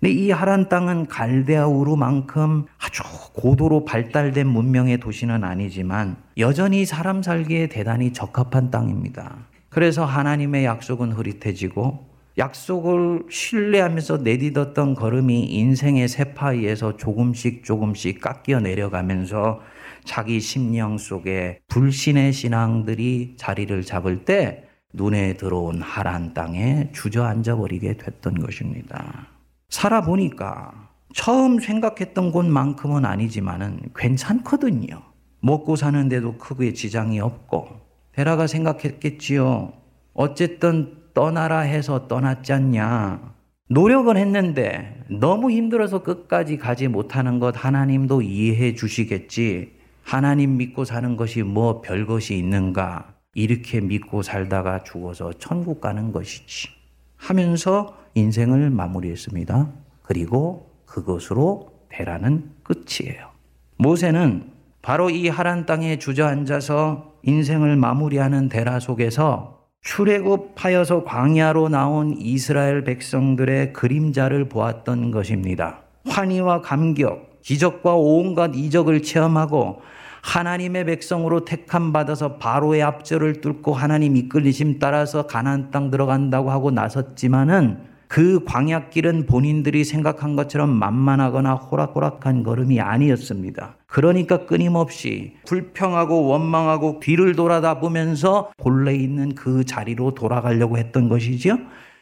근데 0.02 0.12
이 0.12 0.32
하란 0.32 0.68
땅은 0.68 1.08
갈대아 1.08 1.68
우르만큼 1.68 2.66
아주 2.78 3.02
고도로 3.32 3.86
발달된 3.86 4.46
문명의 4.46 4.98
도시는 4.98 5.46
아니지만 5.46 6.18
여전히 6.38 6.86
사람 6.86 7.24
살기에 7.24 7.68
대단히 7.70 8.12
적합한 8.12 8.70
땅입니다. 8.70 9.38
그래서 9.70 10.04
하나님의 10.04 10.66
약속은 10.66 11.14
흐릿해지고 11.14 12.15
약속을 12.38 13.24
신뢰하면서 13.30 14.18
내딛었던 14.18 14.96
걸음이 14.96 15.46
인생의 15.46 16.08
세파이에서 16.10 16.98
조금씩 16.98 17.64
조금씩 17.64 18.20
깎여 18.20 18.60
내려가면서 18.60 19.62
자기 20.04 20.40
심령 20.40 20.98
속에 20.98 21.60
불신의 21.68 22.34
신앙들이 22.34 23.36
자리를 23.38 23.82
잡을 23.84 24.26
때 24.26 24.68
눈에 24.94 25.36
들어온 25.38 25.82
하란 25.82 26.34
땅에 26.34 26.90
주저앉아 26.94 27.56
버리게 27.56 27.98
됐던 27.98 28.36
것입니다. 28.36 29.28
살아보니까 29.70 30.90
처음 31.14 31.60
생각했던 31.60 32.32
곳만큼은 32.32 33.06
아니지만은 33.06 33.80
괜찮거든요. 33.96 35.02
먹고 35.40 35.76
사는데도 35.76 36.38
크게 36.38 36.74
지장이 36.74 37.20
없고 37.20 37.68
베라가 38.12 38.48
생각했겠지요. 38.48 39.74
어쨌든 40.14 41.05
떠나라 41.16 41.62
해서 41.62 42.08
떠났지 42.08 42.54
않냐. 42.54 43.34
노력은 43.70 44.18
했는데 44.18 45.02
너무 45.10 45.50
힘들어서 45.50 46.04
끝까지 46.04 46.58
가지 46.58 46.88
못하는 46.88 47.40
것 47.40 47.56
하나님도 47.58 48.22
이해해 48.22 48.76
주시겠지. 48.76 49.74
하나님 50.04 50.58
믿고 50.58 50.86
사는 50.86 51.16
것이 51.16 51.42
뭐 51.42 51.82
별것이 51.82 52.38
있는가. 52.38 53.16
이렇게 53.34 53.82
믿고 53.82 54.22
살다가 54.22 54.84
죽어서 54.84 55.32
천국 55.40 55.82
가는 55.82 56.12
것이지. 56.12 56.70
하면서 57.16 57.98
인생을 58.14 58.70
마무리했습니다. 58.70 59.72
그리고 60.04 60.70
그것으로 60.86 61.72
대라는 61.90 62.52
끝이에요. 62.62 63.30
모세는 63.78 64.52
바로 64.82 65.10
이 65.10 65.30
하란 65.30 65.66
땅에 65.66 65.98
주저앉아서 65.98 67.16
인생을 67.24 67.78
마무리하는 67.78 68.50
대라 68.50 68.80
속에서 68.80 69.55
출애굽하여서 69.86 71.04
광야로 71.04 71.70
나온 71.70 72.16
이스라엘 72.18 72.84
백성들의 72.84 73.72
그림자를 73.72 74.50
보았던 74.50 75.12
것입니다. 75.12 75.82
환희와 76.08 76.62
감격, 76.62 77.40
기적과 77.42 77.96
온갖 77.96 78.56
이적을 78.56 79.04
체험하고 79.04 79.82
하나님의 80.24 80.86
백성으로 80.86 81.46
택함 81.46 81.94
받아서 81.94 82.38
바로의 82.38 82.82
앞절을 82.82 83.42
뚫고 83.42 83.74
하나님 83.74 84.18
이끌리심 84.18 84.80
따라서 84.80 85.28
가나안 85.28 85.70
땅 85.70 85.92
들어간다고 85.92 86.50
하고 86.50 86.72
나섰지만은 86.72 87.78
그 88.08 88.44
광약길은 88.44 89.28
본인들이 89.28 89.84
생각한 89.84 90.36
것처럼 90.36 90.70
만만하거나 90.70 91.54
호락호락한 91.54 92.42
걸음이 92.42 92.82
아니었습니다. 92.82 93.76
그러니까 93.96 94.46
끊임없이 94.46 95.38
불평하고 95.48 96.26
원망하고 96.26 97.00
뒤를 97.00 97.34
돌아다 97.34 97.80
보면서 97.80 98.52
본래 98.58 98.94
있는 98.94 99.36
그 99.36 99.64
자리로 99.64 100.16
돌아가려고 100.16 100.78
했던 100.78 101.08
것이지요. 101.08 101.58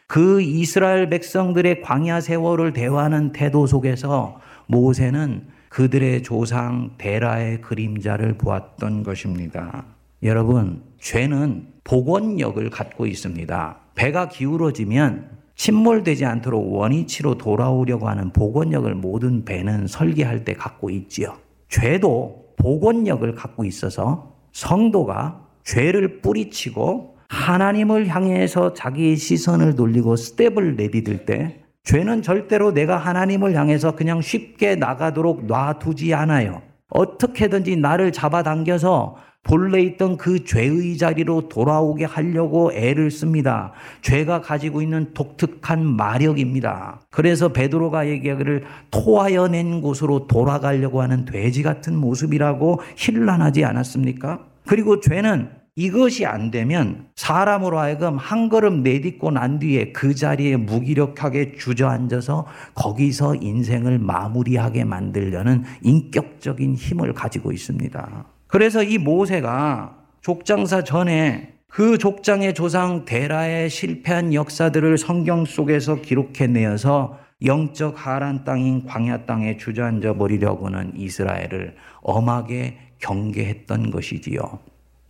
그 0.08 0.42
이스라엘 0.42 1.08
백성들의 1.08 1.82
광야 1.82 2.20
세월을 2.20 2.72
대화하는 2.72 3.30
태도 3.30 3.68
속에서 3.68 4.40
모세는 4.66 5.46
그들의 5.68 6.24
조상 6.24 6.90
데라의 6.98 7.60
그림자를 7.60 8.38
보았던 8.38 9.04
것입니다. 9.04 9.84
여러분, 10.24 10.82
죄는 10.98 11.68
복원력을 11.84 12.68
갖고 12.70 13.06
있습니다. 13.06 13.78
배가 13.94 14.28
기울어지면 14.28 15.30
침몰되지 15.54 16.24
않도록 16.24 16.72
원위치로 16.72 17.38
돌아오려고 17.38 18.08
하는 18.08 18.32
복원력을 18.32 18.92
모든 18.96 19.44
배는 19.44 19.86
설계할 19.86 20.44
때 20.44 20.54
갖고 20.54 20.90
있지요. 20.90 21.36
죄도 21.68 22.44
복원력을 22.56 23.34
갖고 23.34 23.64
있어서 23.64 24.34
성도가 24.52 25.42
죄를 25.64 26.20
뿌리치고 26.20 27.16
하나님을 27.28 28.08
향해서 28.08 28.74
자기의 28.74 29.16
시선을 29.16 29.74
돌리고 29.74 30.16
스텝을 30.16 30.76
내디딜 30.76 31.24
때 31.24 31.60
죄는 31.84 32.22
절대로 32.22 32.72
내가 32.72 32.96
하나님을 32.96 33.54
향해서 33.54 33.94
그냥 33.94 34.20
쉽게 34.22 34.76
나가도록 34.76 35.46
놔두지 35.46 36.14
않아요. 36.14 36.62
어떻게든지 36.94 37.76
나를 37.76 38.12
잡아당겨서 38.12 39.16
본래 39.42 39.82
있던 39.82 40.16
그 40.16 40.42
죄의 40.44 40.96
자리로 40.96 41.50
돌아오게 41.50 42.06
하려고 42.06 42.72
애를 42.72 43.10
씁니다. 43.10 43.72
죄가 44.00 44.40
가지고 44.40 44.80
있는 44.80 45.12
독특한 45.12 45.84
마력입니다. 45.84 47.00
그래서 47.10 47.48
베드로가 47.50 48.08
얘기하기를 48.08 48.64
토하여 48.90 49.48
낸 49.48 49.82
곳으로 49.82 50.26
돌아가려고 50.26 51.02
하는 51.02 51.26
돼지 51.26 51.62
같은 51.62 51.94
모습이라고 51.94 52.80
힐난하지 52.96 53.66
않았습니까? 53.66 54.40
그리고 54.66 55.00
죄는 55.00 55.50
이것이 55.76 56.24
안 56.24 56.52
되면 56.52 57.08
사람으로 57.16 57.80
하여금 57.80 58.16
한 58.16 58.48
걸음 58.48 58.84
내딛고 58.84 59.32
난 59.32 59.58
뒤에 59.58 59.90
그 59.90 60.14
자리에 60.14 60.56
무기력하게 60.56 61.54
주저앉아서 61.56 62.46
거기서 62.74 63.36
인생을 63.36 63.98
마무리하게 63.98 64.84
만들려는 64.84 65.64
인격적인 65.82 66.76
힘을 66.76 67.12
가지고 67.12 67.50
있습니다. 67.50 68.24
그래서 68.46 68.84
이 68.84 68.98
모세가 68.98 69.96
족장사 70.20 70.84
전에 70.84 71.54
그 71.66 71.98
족장의 71.98 72.54
조상 72.54 73.04
데라의 73.04 73.68
실패한 73.68 74.32
역사들을 74.32 74.96
성경 74.96 75.44
속에서 75.44 75.96
기록해내어서 75.96 77.18
영적 77.44 78.06
하란 78.06 78.44
땅인 78.44 78.86
광야 78.86 79.26
땅에 79.26 79.56
주저앉아 79.56 80.14
버리려고는 80.14 80.92
이스라엘을 80.94 81.74
엄하게 82.00 82.78
경계했던 83.00 83.90
것이지요. 83.90 84.60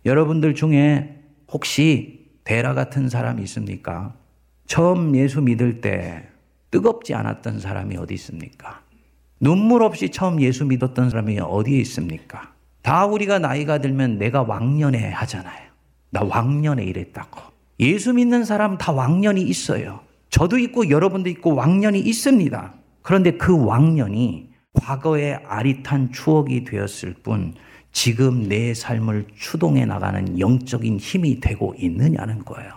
여러분들 0.05 0.53
중에 0.53 1.19
혹시 1.51 2.29
데라 2.43 2.73
같은 2.73 3.09
사람이 3.09 3.41
있습니까? 3.43 4.13
처음 4.67 5.15
예수 5.15 5.41
믿을 5.41 5.81
때 5.81 6.27
뜨겁지 6.69 7.13
않았던 7.15 7.59
사람이 7.59 7.97
어디 7.97 8.13
있습니까? 8.13 8.81
눈물 9.39 9.83
없이 9.83 10.09
처음 10.09 10.39
예수 10.41 10.65
믿었던 10.65 11.09
사람이 11.09 11.39
어디에 11.39 11.79
있습니까? 11.79 12.53
다 12.81 13.05
우리가 13.05 13.39
나이가 13.39 13.79
들면 13.79 14.19
내가 14.19 14.43
왕년에 14.43 15.09
하잖아요. 15.09 15.65
나 16.11 16.21
왕년에 16.23 16.83
이랬다고. 16.83 17.41
예수 17.79 18.13
믿는 18.13 18.45
사람 18.45 18.77
다 18.77 18.91
왕년이 18.91 19.41
있어요. 19.41 20.01
저도 20.29 20.59
있고 20.59 20.89
여러분도 20.89 21.29
있고 21.29 21.55
왕년이 21.55 21.99
있습니다. 21.99 22.73
그런데 23.01 23.31
그 23.31 23.65
왕년이 23.65 24.49
과거의 24.73 25.39
아릿한 25.47 26.11
추억이 26.11 26.63
되었을 26.63 27.15
뿐 27.23 27.55
지금 27.95 28.49
내 28.49 28.73
삶을 28.73 29.25
추동해 29.37 29.85
나가는 29.85 30.37
영적인 30.37 30.97
힘이 30.99 31.39
되고 31.39 31.73
있느냐는 31.79 32.43
거예요. 32.43 32.69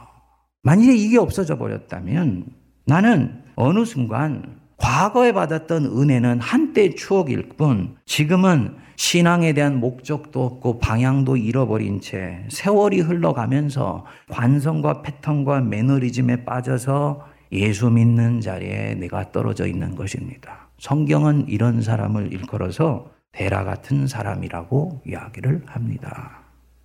만일에 0.63 0.95
이게 0.95 1.19
없어져 1.19 1.59
버렸다면 1.59 2.47
나는 2.87 3.43
어느 3.57 3.85
순간 3.85 4.61
과거에 4.77 5.33
받았던 5.33 5.87
은혜는 5.87 6.39
한때 6.39 6.95
추억일 6.95 7.49
뿐 7.57 7.97
지금은 8.07 8.77
신앙에 8.95 9.53
대한 9.55 9.81
목적도 9.81 10.45
없고 10.45 10.79
방향도 10.79 11.37
잃어버린 11.37 12.01
채 12.01 12.45
세월이 12.49 13.01
흘러가면서 13.01 14.07
관성과 14.31 15.03
패턴과 15.03 15.63
매너리즘에 15.63 16.45
빠져서 16.45 17.27
예수 17.51 17.91
믿는 17.91 18.41
자리에 18.41 18.95
내가 18.95 19.33
떨어져 19.33 19.67
있는 19.67 19.97
것입니다. 19.97 20.69
성경은 20.79 21.49
이런 21.49 21.83
사람을 21.83 22.33
일컬어서 22.33 23.18
대라 23.33 23.65
같은 23.65 24.07
사람이라고 24.07 25.03
이야기를 25.07 25.63
합니다. 25.67 26.41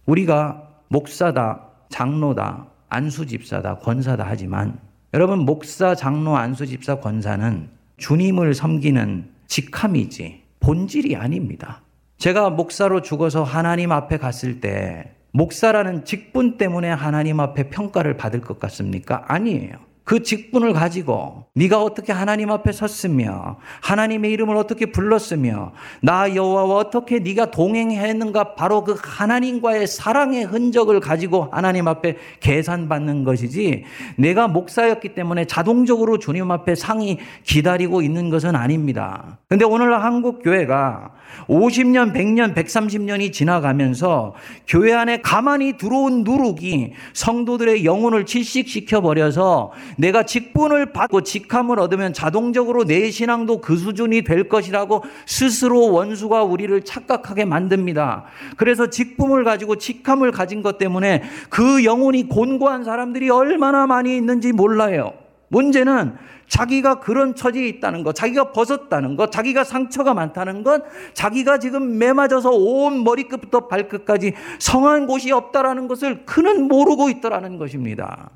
우리가 0.05 0.69
목사다, 0.89 1.69
장로다, 1.89 2.67
안수집사다, 2.89 3.79
권사다 3.79 4.25
하지만 4.27 4.79
여러분 5.13 5.39
목사, 5.39 5.95
장로, 5.95 6.37
안수집사, 6.37 6.99
권사는 6.99 7.69
주님을 7.97 8.53
섬기는 8.53 9.31
직함이지 9.47 10.43
본질이 10.59 11.15
아닙니다. 11.15 11.81
제가 12.17 12.49
목사로 12.49 13.01
죽어서 13.01 13.43
하나님 13.43 13.91
앞에 13.91 14.17
갔을 14.17 14.59
때 14.61 15.15
목사라는 15.31 16.05
직분 16.05 16.57
때문에 16.57 16.89
하나님 16.89 17.39
앞에 17.39 17.69
평가를 17.69 18.17
받을 18.17 18.39
것 18.41 18.59
같습니까? 18.59 19.25
아니에요. 19.27 19.77
그 20.03 20.21
직분을 20.21 20.73
가지고 20.73 21.45
네가 21.55 21.81
어떻게 21.81 22.11
하나님 22.11 22.51
앞에 22.51 22.73
섰으며 22.73 23.57
하나님의 23.81 24.31
이름을 24.31 24.57
어떻게 24.57 24.87
불렀으며 24.87 25.71
나 26.01 26.35
여호와와 26.35 26.75
어떻게 26.75 27.19
네가 27.19 27.51
동행했는가 27.51 28.55
바로 28.55 28.83
그 28.83 28.97
하나님과의 29.01 29.87
사랑의 29.87 30.43
흔적을 30.43 30.99
가지고 30.99 31.47
하나님 31.51 31.87
앞에 31.87 32.17
계산받는 32.41 33.23
것이지 33.23 33.85
내가 34.17 34.49
목사였기 34.49 35.13
때문에 35.13 35.45
자동적으로 35.45 36.19
주님 36.19 36.51
앞에 36.51 36.75
상이 36.75 37.19
기다리고 37.43 38.01
있는 38.01 38.29
것은 38.29 38.55
아닙니다. 38.55 39.37
근데 39.47 39.63
오늘 39.63 40.03
한국 40.03 40.43
교회가 40.43 41.11
50년, 41.47 42.13
100년, 42.13 42.53
130년이 42.53 43.33
지나가면서 43.33 44.33
교회 44.67 44.93
안에 44.93 45.21
가만히 45.21 45.77
들어온 45.77 46.23
누룩이 46.23 46.93
성도들의 47.13 47.85
영혼을 47.85 48.25
질식시켜 48.25 49.01
버려서 49.01 49.71
내가 49.97 50.23
직분을 50.23 50.87
받고 50.93 51.21
직함을 51.21 51.79
얻으면 51.79 52.13
자동적으로 52.13 52.85
내 52.85 53.11
신앙도 53.11 53.61
그 53.61 53.75
수준이 53.75 54.23
될 54.23 54.49
것이라고 54.49 55.03
스스로 55.25 55.91
원수가 55.91 56.43
우리를 56.43 56.83
착각하게 56.83 57.45
만듭니다. 57.45 58.25
그래서 58.57 58.89
직분을 58.89 59.43
가지고 59.43 59.77
직함을 59.77 60.31
가진 60.31 60.61
것 60.61 60.77
때문에 60.77 61.23
그 61.49 61.83
영혼이 61.83 62.29
곤고한 62.29 62.83
사람들이 62.83 63.29
얼마나 63.29 63.87
많이 63.87 64.15
있는지 64.15 64.51
몰라요. 64.51 65.13
문제는 65.49 66.15
자기가 66.47 66.99
그런 66.99 67.35
처지에 67.35 67.67
있다는 67.67 68.03
것, 68.03 68.13
자기가 68.13 68.51
벗었다는 68.51 69.15
것, 69.15 69.31
자기가 69.31 69.63
상처가 69.63 70.13
많다는 70.13 70.63
것, 70.63 70.83
자기가 71.13 71.59
지금 71.59 71.97
매맞아서 71.97 72.51
온 72.51 73.03
머리끝부터 73.03 73.67
발끝까지 73.67 74.33
성한 74.59 75.07
곳이 75.07 75.31
없다라는 75.31 75.87
것을 75.87 76.25
그는 76.25 76.67
모르고 76.67 77.09
있더라는 77.09 77.57
것입니다. 77.57 78.29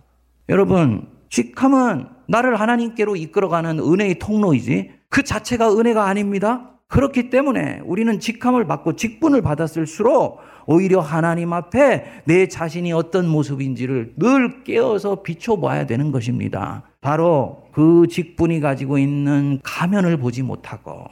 여러분, 0.50 1.08
직함은 1.30 2.08
나를 2.28 2.60
하나님께로 2.60 3.16
이끌어가는 3.16 3.80
은혜의 3.80 4.20
통로이지 4.20 4.92
그 5.10 5.24
자체가 5.24 5.78
은혜가 5.78 6.06
아닙니다. 6.06 6.72
그렇기 6.88 7.30
때문에 7.30 7.82
우리는 7.86 8.20
직함을 8.20 8.66
받고 8.66 8.96
직분을 8.96 9.42
받았을수록 9.42 10.40
오히려 10.68 11.00
하나님 11.00 11.54
앞에 11.54 12.24
내 12.26 12.48
자신이 12.48 12.92
어떤 12.94 13.28
모습인지를 13.28 14.14
늘 14.18 14.64
깨어서 14.64 15.22
비춰봐야 15.24 15.86
되는 15.86 16.12
것입니다. 16.12 16.84
바로 17.02 17.64
그 17.74 18.08
직분이 18.10 18.60
가지고 18.60 18.98
있는 18.98 19.60
가면을 19.64 20.18
보지 20.18 20.44
못하고 20.44 21.06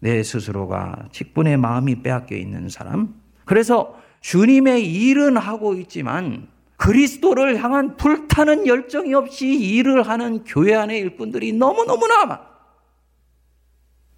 내 0.00 0.22
스스로가 0.22 1.08
직분의 1.12 1.56
마음이 1.56 2.02
빼앗겨 2.02 2.36
있는 2.36 2.68
사람. 2.68 3.14
그래서 3.44 3.94
주님의 4.20 4.92
일은 4.92 5.36
하고 5.36 5.74
있지만 5.74 6.48
그리스도를 6.76 7.62
향한 7.62 7.96
불타는 7.96 8.66
열정이 8.66 9.14
없이 9.14 9.46
일을 9.48 10.06
하는 10.06 10.44
교회 10.44 10.74
안의 10.74 10.98
일꾼들이 11.00 11.52
너무너무나 11.52 12.56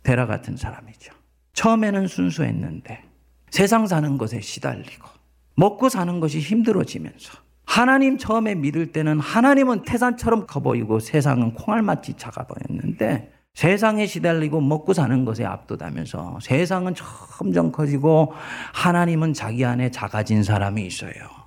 대라 0.03 0.27
같은 0.27 0.57
사람이죠. 0.57 1.13
처음에는 1.53 2.07
순수했는데 2.07 3.05
세상 3.51 3.87
사는 3.87 4.19
것에 4.19 4.41
시달리고 4.41 5.09
먹고 5.55 5.89
사는 5.89 6.21
것이 6.21 6.41
힘들어지면서 6.41 7.39
하나님 7.65 8.17
처음에 8.17 8.55
믿을 8.55 8.93
때는 8.93 9.21
하나님은 9.21 9.83
태산처럼 9.83 10.47
커 10.47 10.61
보이고 10.61 11.01
세상은 11.01 11.53
콩알같이 11.55 12.15
작아 12.17 12.47
보였는데 12.47 13.33
세상에 13.55 14.07
시달리고 14.07 14.61
먹고 14.61 14.93
사는 14.93 15.25
것에 15.25 15.45
압도되면서 15.45 16.39
세상은 16.41 16.95
점점 16.95 17.73
커지고 17.73 18.33
하나님은 18.73 19.35
자기 19.35 19.65
안에 19.65 19.91
작아진 19.91 20.43
사람이 20.43 20.87
있어요. 20.87 21.38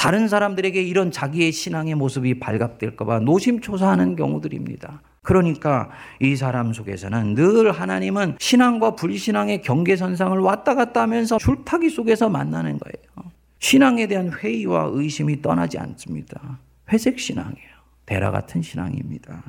다른 0.00 0.28
사람들에게 0.28 0.82
이런 0.82 1.10
자기의 1.10 1.52
신앙의 1.52 1.94
모습이 1.94 2.40
발각될까봐 2.40 3.20
노심초사하는 3.20 4.16
경우들입니다. 4.16 5.02
그러니까 5.20 5.90
이 6.22 6.36
사람 6.36 6.72
속에서는 6.72 7.34
늘 7.34 7.70
하나님은 7.70 8.36
신앙과 8.38 8.94
불신앙의 8.94 9.60
경계선상을 9.60 10.38
왔다 10.38 10.74
갔다 10.74 11.02
하면서 11.02 11.36
줄타기 11.36 11.90
속에서 11.90 12.30
만나는 12.30 12.78
거예요. 12.78 13.30
신앙에 13.58 14.06
대한 14.06 14.32
회의와 14.32 14.88
의심이 14.90 15.42
떠나지 15.42 15.78
않습니다. 15.78 16.58
회색 16.90 17.20
신앙이에요. 17.20 17.68
대라 18.06 18.30
같은 18.30 18.62
신앙입니다. 18.62 19.42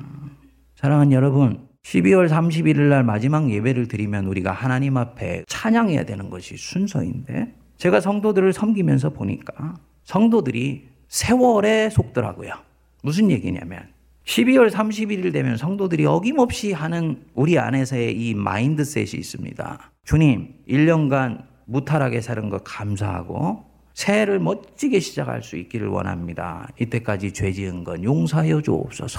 사랑하는 0.76 1.12
여러분, 1.12 1.66
12월 1.84 2.28
31일 2.28 2.90
날 2.90 3.04
마지막 3.04 3.50
예배를 3.50 3.88
드리면 3.88 4.26
우리가 4.26 4.52
하나님 4.52 4.98
앞에 4.98 5.44
찬양해야 5.46 6.04
되는 6.04 6.28
것이 6.28 6.58
순서인데 6.58 7.54
제가 7.78 8.02
성도들을 8.02 8.52
섬기면서 8.52 9.14
보니까 9.14 9.76
성도들이 10.04 10.88
세월에 11.08 11.90
속더라고요. 11.90 12.52
무슨 13.02 13.30
얘기냐면 13.30 13.88
12월 14.24 14.70
31일 14.70 15.32
되면 15.32 15.56
성도들이 15.56 16.06
어김없이 16.06 16.72
하는 16.72 17.24
우리 17.34 17.58
안에서의 17.58 18.16
이 18.16 18.34
마인드셋이 18.34 19.10
있습니다. 19.14 19.92
주님, 20.04 20.54
1년간 20.68 21.44
무탈하게 21.66 22.20
사는 22.20 22.48
것 22.48 22.62
감사하고 22.64 23.64
새해를 23.94 24.38
멋지게 24.38 25.00
시작할 25.00 25.42
수 25.42 25.56
있기를 25.56 25.88
원합니다. 25.88 26.68
이때까지 26.80 27.32
죄 27.32 27.52
지은 27.52 27.84
건 27.84 28.04
용서하여 28.04 28.62
주옵소서. 28.62 29.18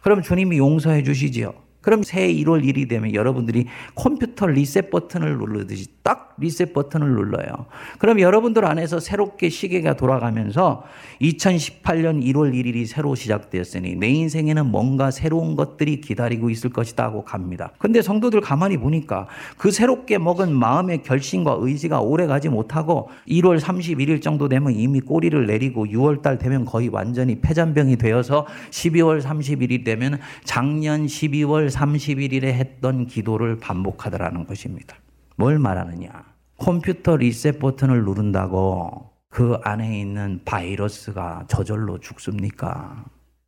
그럼 0.00 0.22
주님이 0.22 0.58
용서해 0.58 1.02
주시지요. 1.02 1.54
그럼 1.80 2.02
새해 2.02 2.32
1월 2.32 2.64
1일이 2.64 2.88
되면 2.88 3.12
여러분들이 3.12 3.66
컴퓨터 3.94 4.46
리셋 4.46 4.90
버튼을 4.90 5.36
누르듯이 5.38 5.86
딱 6.02 6.34
리셋 6.38 6.72
버튼을 6.72 7.08
눌러요. 7.08 7.66
그럼 7.98 8.20
여러분들 8.20 8.64
안에서 8.64 8.98
새롭게 8.98 9.48
시계가 9.48 9.94
돌아가면서 9.94 10.84
2018년 11.20 12.22
1월 12.24 12.52
1일이 12.52 12.86
새로 12.86 13.14
시작되었으니 13.14 13.94
내 13.96 14.08
인생에는 14.08 14.66
뭔가 14.66 15.10
새로운 15.10 15.54
것들이 15.54 16.00
기다리고 16.00 16.50
있을 16.50 16.70
것이다 16.70 17.04
하고 17.04 17.24
갑니다. 17.24 17.72
근데 17.78 18.02
성도들 18.02 18.40
가만히 18.40 18.76
보니까 18.76 19.28
그 19.56 19.70
새롭게 19.70 20.18
먹은 20.18 20.52
마음의 20.52 21.02
결심과 21.04 21.58
의지가 21.60 22.00
오래 22.00 22.26
가지 22.26 22.48
못하고 22.48 23.10
1월 23.28 23.60
31일 23.60 24.20
정도 24.20 24.48
되면 24.48 24.72
이미 24.72 25.00
꼬리를 25.00 25.46
내리고 25.46 25.86
6월 25.86 26.22
달 26.22 26.38
되면 26.38 26.64
거의 26.64 26.88
완전히 26.88 27.40
폐잔병이 27.40 27.96
되어서 27.96 28.46
12월 28.70 29.22
31일 29.22 29.84
되면 29.84 30.18
작년 30.44 31.06
12월 31.06 31.70
31일에 31.70 32.44
했던 32.44 33.06
기도를 33.06 33.58
반복하더라는 33.58 34.46
것입니다. 34.46 35.01
뭘 35.36 35.58
말하느냐? 35.58 36.10
컴퓨터 36.58 37.16
리셋 37.16 37.58
버튼을 37.58 38.04
누른다고 38.04 39.10
그 39.28 39.58
안에 39.62 39.98
있는 39.98 40.40
바이러스가 40.44 41.44
저절로 41.48 41.98
죽습니까? 41.98 43.04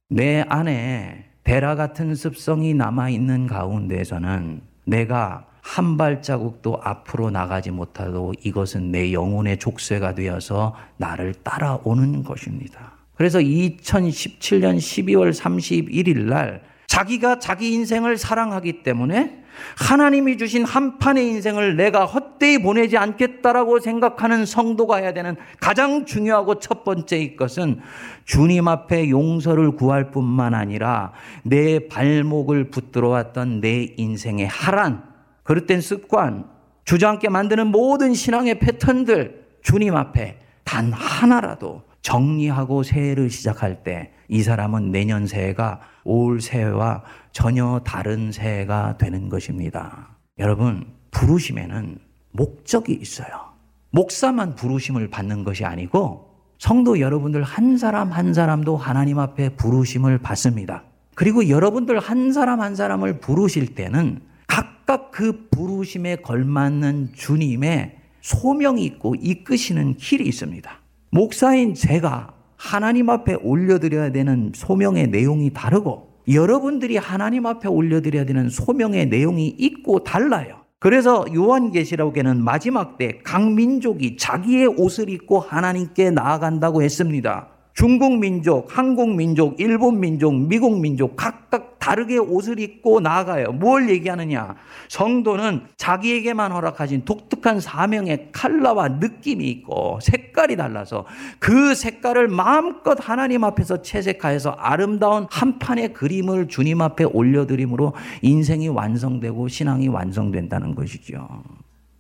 내 0.09 0.45
안에 0.49 1.31
베라 1.45 1.75
같은 1.75 2.15
습성이 2.15 2.75
남아있는 2.75 3.47
가운데에서는 3.47 4.63
내가 4.87 5.47
한 5.61 5.97
발자국도 5.97 6.81
앞으로 6.83 7.31
나가지 7.31 7.71
못하도 7.71 8.35
이것은 8.43 8.91
내 8.91 9.13
영혼의 9.13 9.59
족쇄가 9.59 10.15
되어서 10.15 10.75
나를 10.97 11.35
따라오는 11.35 12.23
것입니다. 12.23 12.93
그래서 13.15 13.39
2017년 13.39 14.77
12월 14.77 15.33
31일 15.33 16.19
날 16.25 16.63
자기가 16.87 17.39
자기 17.39 17.73
인생을 17.73 18.19
사랑하기 18.19 18.83
때문에 18.83 19.44
하나님이 19.77 20.37
주신 20.39 20.65
한 20.65 20.99
판의 20.99 21.29
인생을 21.29 21.77
내가 21.77 22.05
헛되이 22.05 22.59
보내지 22.59 22.97
않겠다라고 22.97 23.81
생각하는 23.81 24.47
성도가 24.47 24.97
해야 24.97 25.13
되는 25.13 25.37
가장 25.61 26.05
중요하고 26.05 26.59
첫 26.59 26.85
번째의 26.85 27.37
것은 27.37 27.81
주님 28.25 28.69
앞에 28.69 29.11
용서를 29.11 29.73
구할 29.73 30.11
뿐만 30.11 30.55
아니라 30.55 31.13
내 31.43 31.89
발목을 31.89 32.71
붙들어 32.71 33.09
왔던 33.09 33.61
내 33.61 33.95
인생의 33.97 34.47
하란, 34.47 35.03
그릇된 35.43 35.81
습관, 35.81 36.47
주저앉게 36.85 37.29
만드는 37.29 37.69
모든 37.69 38.15
신앙의 38.15 38.59
패턴들 38.59 39.45
주님 39.63 39.97
앞에 39.97 40.39
단 40.65 40.93
하나라도 40.93 41.83
정리하고 42.03 42.83
새해를 42.83 43.31
시작할 43.31 43.83
때 43.83 44.15
이 44.29 44.43
사람은 44.43 44.91
내년 44.91 45.27
새해가 45.27 45.81
올 46.05 46.41
새해와 46.41 47.03
전혀 47.33 47.81
다른 47.85 48.31
새해가 48.31 48.99
되는 48.99 49.29
것입니다. 49.29 50.17
여러분, 50.39 50.87
부르심에는 51.11 51.99
목적이 52.33 52.95
있어요. 52.95 53.55
목사만 53.91 54.57
부르심을 54.57 55.09
받는 55.09 55.45
것이 55.45 55.65
아니고 55.65 56.35
성도 56.59 56.99
여러분들 56.99 57.43
한 57.43 57.79
사람 57.79 58.11
한 58.11 58.35
사람도 58.35 58.77
하나님 58.77 59.19
앞에 59.19 59.51
부르심을 59.51 60.19
받습니다. 60.19 60.85
그리고 61.15 61.49
여러분들 61.49 62.01
한 62.01 62.33
사람 62.33 62.61
한 62.61 62.75
사람을 62.75 63.21
부르실 63.21 63.75
때는 63.75 64.21
각각 64.47 65.13
그 65.13 65.49
부르심에 65.51 66.17
걸맞는 66.17 67.13
주님의 67.15 67.99
소명이 68.21 68.85
있고 68.85 69.15
이끄시는 69.15 69.97
길이 69.97 70.27
있습니다. 70.27 70.71
목사인 71.11 71.75
제가 71.75 72.34
하나님 72.57 73.11
앞에 73.11 73.35
올려드려야 73.43 74.13
되는 74.13 74.53
소명의 74.55 75.09
내용이 75.09 75.53
다르고 75.53 76.15
여러분들이 76.29 76.97
하나님 76.97 77.47
앞에 77.47 77.69
올려드려야 77.69 78.25
되는 78.25 78.49
소명의 78.49 79.07
내용이 79.07 79.49
있고 79.59 80.05
달라요. 80.05 80.57
그래서 80.79 81.25
요한계시록에는 81.35 82.43
마지막 82.45 82.99
때 82.99 83.21
각 83.25 83.53
민족이 83.53 84.17
자기의 84.19 84.67
옷을 84.67 85.09
입고 85.09 85.41
하나님께 85.41 86.11
나아간다고 86.11 86.83
했습니다. 86.83 87.49
중국 87.75 88.19
민족, 88.19 88.69
한국 88.71 89.15
민족, 89.17 89.59
일본 89.59 89.99
민족, 89.99 90.33
미국 90.33 90.81
민족 90.81 91.17
각각 91.17 91.77
다르게 91.81 92.19
옷을 92.19 92.61
입고 92.61 93.01
나아가요. 93.01 93.51
뭘 93.51 93.91
얘기하느냐? 93.91 94.55
성도는 94.89 95.67
자기에게만 95.77 96.53
허락하신 96.53 97.05
독특한 97.05 97.61
사명의 97.61 98.29
칼라와 98.31 98.89
느낌이 98.89 99.45
있고 99.51 99.99
색깔이 100.01 100.57
달라서 100.57 101.05
그 101.41 101.75
색깔을 101.75 102.29
마음껏 102.29 102.97
하나님 103.01 103.43
앞에서 103.43 103.83
채색하여서 103.83 104.51
아름다운 104.53 105.27
한 105.29 105.59
판의 105.59 105.93
그림을 105.95 106.47
주님 106.47 106.81
앞에 106.81 107.05
올려드림으로 107.05 107.93
인생이 108.23 108.69
완성되고 108.69 109.49
신앙이 109.49 109.89
완성된다는 109.89 110.77
것이죠. 110.77 111.29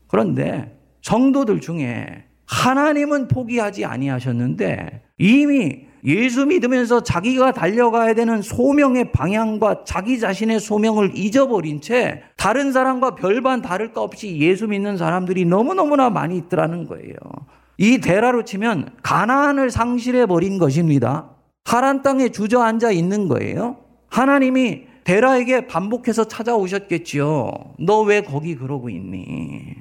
그런데 0.06 0.78
성도들 1.02 1.60
중에 1.60 2.24
하나님은 2.46 3.28
포기하지 3.28 3.84
아니하셨는데 3.84 5.02
이미 5.18 5.86
예수 6.04 6.44
믿으면서 6.44 7.02
자기가 7.02 7.52
달려가야 7.52 8.14
되는 8.14 8.42
소명의 8.42 9.10
방향과 9.12 9.84
자기 9.84 10.20
자신의 10.20 10.60
소명을 10.60 11.12
잊어버린 11.16 11.80
채 11.80 12.22
다른 12.36 12.72
사람과 12.72 13.14
별반 13.14 13.62
다를 13.62 13.92
것 13.92 14.02
없이 14.02 14.36
예수 14.38 14.68
믿는 14.68 14.98
사람들이 14.98 15.46
너무너무나 15.46 16.10
많이 16.10 16.36
있더라는 16.36 16.86
거예요. 16.86 17.14
이 17.78 17.98
대라로 17.98 18.44
치면 18.44 18.90
가나안을 19.02 19.70
상실해 19.70 20.26
버린 20.26 20.58
것입니다. 20.58 21.30
하란 21.64 22.02
땅에 22.02 22.28
주저앉아 22.28 22.90
있는 22.90 23.26
거예요. 23.28 23.78
하나님이 24.10 24.82
데라에게 25.04 25.66
반복해서 25.66 26.24
찾아오셨겠지요. 26.24 27.50
너 27.80 28.02
왜 28.02 28.20
거기 28.20 28.54
그러고 28.56 28.90
있니? 28.90 29.74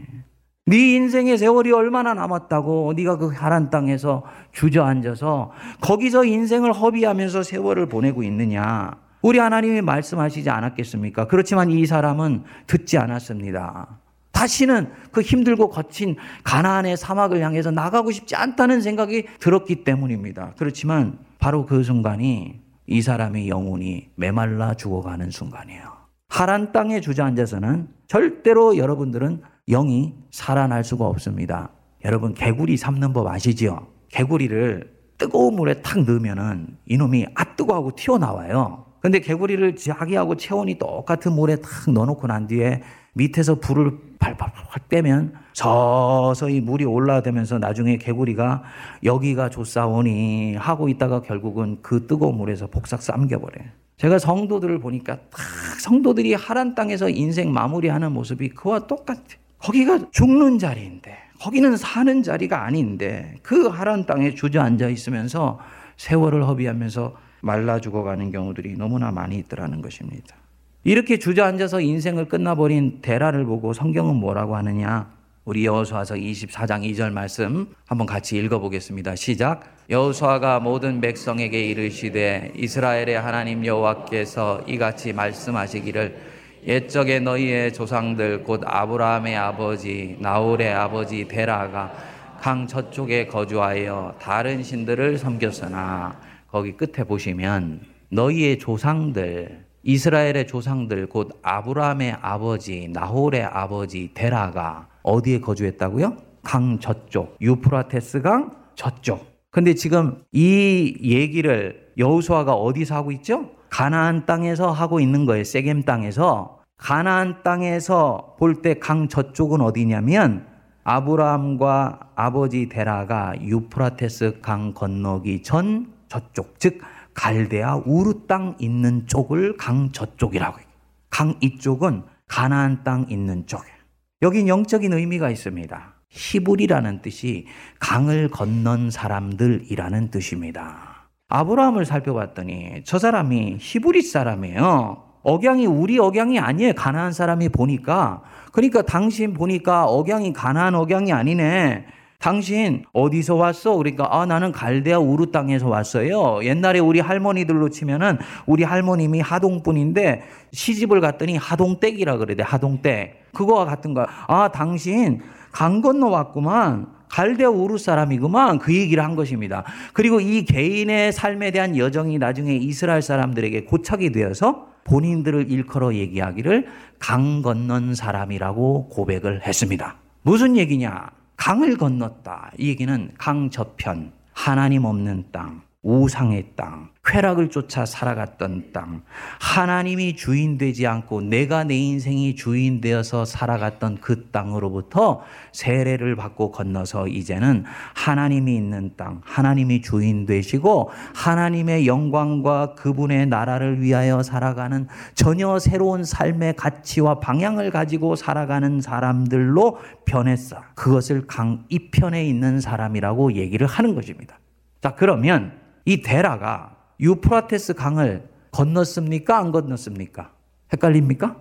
네 0.66 0.96
인생의 0.96 1.38
세월이 1.38 1.74
얼마나 1.74 2.14
남았다고 2.14 2.94
네가 2.96 3.18
그 3.18 3.28
하란 3.28 3.70
땅에서 3.70 4.24
주저앉아서 4.54 5.52
거기서 5.82 6.24
인생을 6.24 6.72
허비하면서 6.72 7.44
세월을 7.44 7.88
보내고 7.88 8.24
있느냐. 8.24 8.92
우리 9.22 9.40
하나님이 9.40 9.82
말씀하시지 9.82 10.50
않았겠습니까? 10.50 11.28
그렇지만 11.28 11.70
이 11.70 11.86
사람은 11.86 12.44
듣지 12.68 12.98
않았습니다. 12.98 14.00
다시는 14.32 14.90
그 15.12 15.22
힘들고 15.22 15.70
거친 15.70 16.16
가나안의 16.44 16.96
사막을 16.96 17.42
향해서 17.42 17.72
나가고 17.72 18.12
싶지 18.12 18.36
않다는 18.36 18.82
생각이 18.82 19.26
들었기 19.40 19.84
때문입니다. 19.84 20.54
그렇지만 20.58 21.20
바로 21.40 21.66
그 21.66 21.84
순간이 21.84 22.62
이 22.88 23.02
사람의 23.02 23.50
영혼이 23.50 24.10
메말라 24.16 24.74
죽어가는 24.76 25.30
순간이에요. 25.30 25.92
하란 26.30 26.72
땅에 26.72 27.00
주저앉아서는 27.00 27.90
절대로 28.08 28.78
여러분들은 28.78 29.42
영이 29.70 30.14
살아날 30.32 30.84
수가 30.84 31.06
없습니다. 31.08 31.70
여러분 32.04 32.34
개구리 32.34 32.76
삶는 32.78 33.14
법 33.14 33.28
아시죠? 33.28 33.88
개구리를 34.10 34.92
뜨거운 35.18 35.56
물에 35.56 35.82
탁 35.82 36.04
넣으면은 36.04 36.78
이놈이 36.86 37.28
아 37.36 37.56
뜨거하고 37.56 37.96
튀어나와요. 37.96 38.86
근데 39.00 39.20
개구리를 39.20 39.76
자기하고 39.76 40.36
체온이 40.36 40.78
똑같은 40.78 41.34
물에 41.34 41.58
탁 41.58 41.92
넣어놓고 41.92 42.28
난 42.28 42.48
뒤에 42.48 42.82
밑에서 43.14 43.56
불을 43.56 44.00
팔팔팔 44.20 44.82
떼면 44.90 45.34
서서히 45.54 46.62
물이 46.62 46.86
올라오면서 46.86 47.60
나중에 47.60 47.98
개구리가 47.98 48.64
여기가 49.04 49.50
좋사오니 49.50 50.56
하고 50.56 50.90
있다가 50.90 51.22
결국은 51.22 51.80
그 51.82 52.08
뜨거운 52.08 52.38
물에서 52.38 52.68
복삭 52.68 53.02
삼겨버려요. 53.02 53.70
제가 53.98 54.20
성도들을 54.20 54.80
보니까 54.80 55.18
딱 55.30 55.40
성도들이 55.82 56.34
하란 56.34 56.74
땅에서 56.74 57.10
인생 57.10 57.54
마무리하는 57.54 58.12
모습이 58.12 58.50
그와 58.50 58.88
똑같아요. 58.88 59.43
거기가 59.64 60.12
죽는 60.12 60.60
자리인데, 60.60 61.18
거기는 61.40 61.78
사는 61.78 62.22
자리가 62.22 62.66
아닌데, 62.66 63.36
그 63.42 63.68
하란 63.68 64.06
땅에 64.06 64.36
주저앉아 64.36 64.90
있으면서 64.90 65.58
세월을 65.96 66.46
허비하면서 66.46 67.16
말라 67.42 67.80
죽어가는 67.80 68.32
경우들이 68.32 68.76
너무나 68.78 69.12
많이 69.12 69.38
있더라는 69.38 69.82
것입니다. 69.82 70.36
이렇게 70.84 71.18
주저앉아서 71.18 71.80
인생을 71.80 72.28
끝나버린 72.28 73.00
데라를 73.02 73.46
보고 73.46 73.72
성경은 73.72 74.18
뭐라고 74.18 74.58
하느냐? 74.58 75.10
우리 75.46 75.66
여호수아서 75.66 76.16
24장 76.16 76.84
2절 76.84 77.12
말씀 77.12 77.68
한번 77.86 78.06
같이 78.06 78.38
읽어보겠습니다. 78.38 79.16
시작. 79.16 79.64
여호수아가 79.90 80.60
모든 80.60 81.00
백성에게 81.00 81.62
이르시되 81.68 82.52
이스라엘의 82.56 83.20
하나님 83.20 83.66
여호와께서 83.66 84.64
이같이 84.68 85.14
말씀하시기를 85.14 86.33
옛적에 86.66 87.20
너희의 87.20 87.74
조상들 87.74 88.44
곧 88.44 88.62
아브라함의 88.66 89.36
아버지 89.36 90.18
나홀의 90.20 90.74
아버지 90.74 91.28
데라가 91.28 91.92
강 92.40 92.68
저쪽에 92.68 93.28
거주하여 93.28 94.16
다른 94.20 94.64
신들을 94.64 95.18
섬겼으나 95.18 96.20
거기 96.50 96.72
끝에 96.74 97.06
보시면 97.06 97.82
너희의 98.10 98.60
조상들 98.60 99.66
이스라엘의 99.84 100.48
조상들 100.48 101.08
곧 101.08 101.38
아브라함의 101.42 102.18
아버지 102.22 102.88
나홀의 102.92 103.44
아버지 103.44 104.12
데라가 104.14 104.88
어디에 105.04 105.40
거주했다고요? 105.42 106.16
강 106.44 106.80
저쪽 106.80 107.38
유프라테스 107.42 108.22
강 108.22 108.52
저쪽. 108.76 109.34
근데 109.52 109.74
지금 109.74 110.18
이 110.32 110.96
얘기를 111.02 111.92
여호수아가 111.98 112.54
어디서 112.54 112.96
하고 112.96 113.12
있죠? 113.12 113.52
가나안 113.74 114.28
땅에서 114.28 114.72
하고 114.72 115.00
있는 115.00 115.26
거예요. 115.26 115.44
세겜 115.44 115.82
땅에서. 115.82 116.60
가나안 116.78 117.42
땅에서 117.42 118.36
볼 118.38 118.62
때 118.62 118.76
강 118.76 119.08
저쪽은 119.08 119.62
어디냐면 119.62 120.46
아브라함과 120.84 122.12
아버지 122.14 122.70
데라가 122.70 123.34
유프라테스 123.42 124.42
강 124.44 124.76
건너기 124.76 125.42
전 125.42 125.92
저쪽, 126.08 126.60
즉 126.60 126.82
갈대아 127.16 127.78
우르 127.88 128.28
땅 128.28 128.56
있는 128.60 129.08
쪽을 129.08 129.58
강 129.58 129.92
저쪽이라고 129.92 130.60
해요. 130.60 130.68
강 131.10 131.34
이쪽은 131.42 132.04
가나안 132.28 132.84
땅 132.84 133.08
있는 133.10 133.48
쪽이에요. 133.48 133.76
여긴 134.22 134.48
영적인 134.48 134.94
의미가 134.94 135.32
있습니다. 135.32 135.94
히브리라는 136.10 137.02
뜻이 137.02 137.48
강을 137.80 138.30
건넌 138.30 138.92
사람들이라는 138.92 140.12
뜻입니다. 140.12 140.93
아브라함을 141.34 141.86
살펴봤더니 141.86 142.84
저 142.84 143.00
사람이 143.00 143.58
히브리 143.60 144.04
사람이에요. 144.04 145.02
억양이 145.24 145.66
우리 145.66 145.98
억양이 145.98 146.38
아니에요. 146.38 146.74
가나안 146.74 147.12
사람이 147.12 147.50
보니까. 147.50 148.22
그러니까 148.52 148.84
당신 148.84 149.34
보니까 149.34 149.86
억양이 149.86 150.32
가나안 150.32 150.76
억양이 150.76 151.12
아니네. 151.12 151.86
당신 152.20 152.86
어디서 152.94 153.34
왔어? 153.36 153.76
그러니까 153.78 154.08
아 154.12 154.28
나는 154.28 154.52
갈대아 154.52 155.00
우르 155.00 155.32
땅에서 155.32 155.68
왔어요. 155.68 156.44
옛날에 156.44 156.78
우리 156.78 157.00
할머니들로 157.00 157.70
치면은 157.70 158.20
우리 158.46 158.64
할머님이 158.64 159.20
하동분인데 159.20 160.22
시집을 160.52 161.02
갔더니 161.02 161.36
하동댁이라 161.38 162.18
그래 162.18 162.36
돼. 162.36 162.44
하동댁. 162.44 163.34
그거와 163.34 163.66
같은 163.66 163.96
거야. 163.96 164.06
아 164.28 164.50
당신 164.50 165.20
강 165.52 165.82
건너 165.82 166.10
왔구만. 166.10 166.86
갈대아 167.14 167.52
우르 167.52 167.78
사람이구만 167.78 168.58
그 168.58 168.76
얘기를 168.76 169.04
한 169.04 169.16
것입니다. 169.16 169.64
그리고 169.94 170.20
이 170.20 170.46
개인의 170.46 171.14
삶에 171.14 171.52
대한 171.52 171.78
여정이 171.78 172.18
나중에 172.18 172.56
이스라엘 172.56 173.04
사람들에게 173.04 173.66
고착이 173.66 174.12
되어서 174.12 174.68
본인들을 174.84 175.52
일컬어 175.52 175.94
얘기하기를 175.94 176.66
강 176.98 177.44
건넌 177.44 177.94
사람이라고 177.94 178.90
고백을 178.90 179.46
했습니다. 179.46 179.96
무슨 180.24 180.58
얘기냐? 180.58 181.12
강을 181.38 181.78
건넜다. 181.78 182.54
이 182.58 182.70
얘기는 182.70 183.12
강 183.20 183.52
저편, 183.52 184.12
하나님 184.34 184.86
없는 184.86 185.26
땅, 185.32 185.62
우상의 185.84 186.54
땅, 186.56 186.90
쾌락을 187.04 187.50
쫓아 187.50 187.86
살아갔던 187.86 188.72
땅, 188.72 189.04
하나님이 189.42 190.16
주인 190.16 190.58
되지 190.58 190.88
않고 190.88 191.22
내가 191.22 191.66
내 191.66 191.76
인생이 191.76 192.38
주인 192.38 192.80
되어서 192.80 193.26
살아갔던 193.26 193.98
그 194.00 194.30
땅으로부터 194.32 195.22
세례를 195.52 196.16
받고 196.16 196.52
건너서 196.52 197.10
이제는 197.10 197.66
하나님이 197.96 198.56
있는 198.56 198.94
땅, 198.96 199.20
하나님이 199.26 199.82
주인 199.82 200.26
되시고 200.26 200.90
하나님의 201.14 201.86
영광과 201.86 202.76
그분의 202.76 203.28
나라를 203.28 203.82
위하여 203.82 204.24
살아가는 204.24 204.88
전혀 205.16 205.60
새로운 205.60 206.06
삶의 206.06 206.56
가치와 206.56 207.20
방향을 207.20 207.72
가지고 207.72 208.16
살아가는 208.16 208.80
사람들로 208.80 209.80
변했어. 210.06 210.62
그것을 210.76 211.28
강 211.28 211.66
이편에 211.68 212.26
있는 212.26 212.62
사람이라고 212.62 213.34
얘기를 213.34 213.68
하는 213.68 213.96
것입니다. 213.96 214.40
자, 214.82 214.96
그러면 214.96 215.63
이 215.86 216.02
데라가 216.02 216.76
유프라테스 217.00 217.74
강을 217.74 218.30
건넜습니까? 218.52 219.38
안 219.38 219.52
건넜습니까? 219.52 220.32
헷갈립니까? 220.72 221.38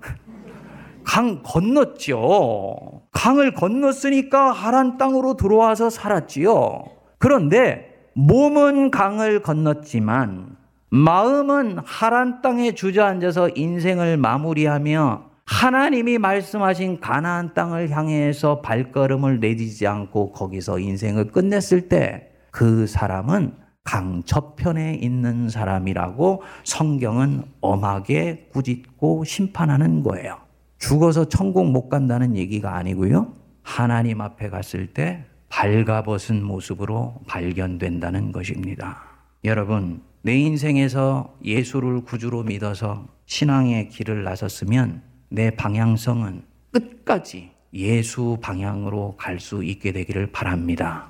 강 1.05 1.43
건넜죠. 1.43 3.03
강을 3.13 3.55
건넜으니까 3.55 4.53
하란 4.53 4.99
땅으로 4.99 5.37
들어와서 5.37 5.91
살았지요. 5.91 6.85
그런데 7.19 8.09
몸은 8.15 8.91
강을 8.91 9.43
건넜지만 9.43 10.57
마음은 10.91 11.79
하란 11.85 12.43
땅에 12.43 12.75
주저앉아서 12.75 13.51
인생을 13.55 14.17
마무리하며 14.17 15.31
하나님이 15.45 16.19
말씀하신 16.19 17.01
가나안 17.01 17.55
땅을 17.55 17.91
향해서 17.91 18.61
발걸음을 18.61 19.41
내디지 19.41 19.87
않고 19.87 20.33
거기서 20.33 20.79
인생을 20.79 21.31
끝냈을 21.31 21.89
때 21.89 22.33
그 22.53 22.87
사람은 22.87 23.55
강 23.85 24.23
저편에 24.25 24.95
있는 24.95 25.49
사람이라고 25.49 26.43
성경은 26.65 27.43
엄하게 27.61 28.49
꾸짖고 28.53 29.25
심판하는 29.25 30.03
거예요. 30.03 30.39
죽어서 30.79 31.29
천국 31.29 31.71
못 31.71 31.89
간다는 31.89 32.37
얘기가 32.37 32.77
아니고요. 32.77 33.33
하나님 33.63 34.21
앞에 34.21 34.51
갔을 34.51 34.87
때 34.93 35.25
발가벗은 35.49 36.43
모습으로 36.43 37.21
발견된다는 37.27 38.33
것입니다. 38.33 39.03
여러분, 39.45 40.03
내 40.23 40.37
인생에서 40.39 41.37
예수를 41.45 42.03
구주로 42.03 42.43
믿어서 42.45 43.07
신앙의 43.27 43.89
길을 43.89 44.25
나섰으면 44.25 45.03
내 45.29 45.51
방향성은 45.51 46.43
끝까지 46.71 47.51
예수 47.75 48.39
방향으로 48.41 49.17
갈 49.17 49.41
수 49.41 49.65
있게 49.65 49.93
되기를 49.93 50.31
바랍니다. 50.33 51.09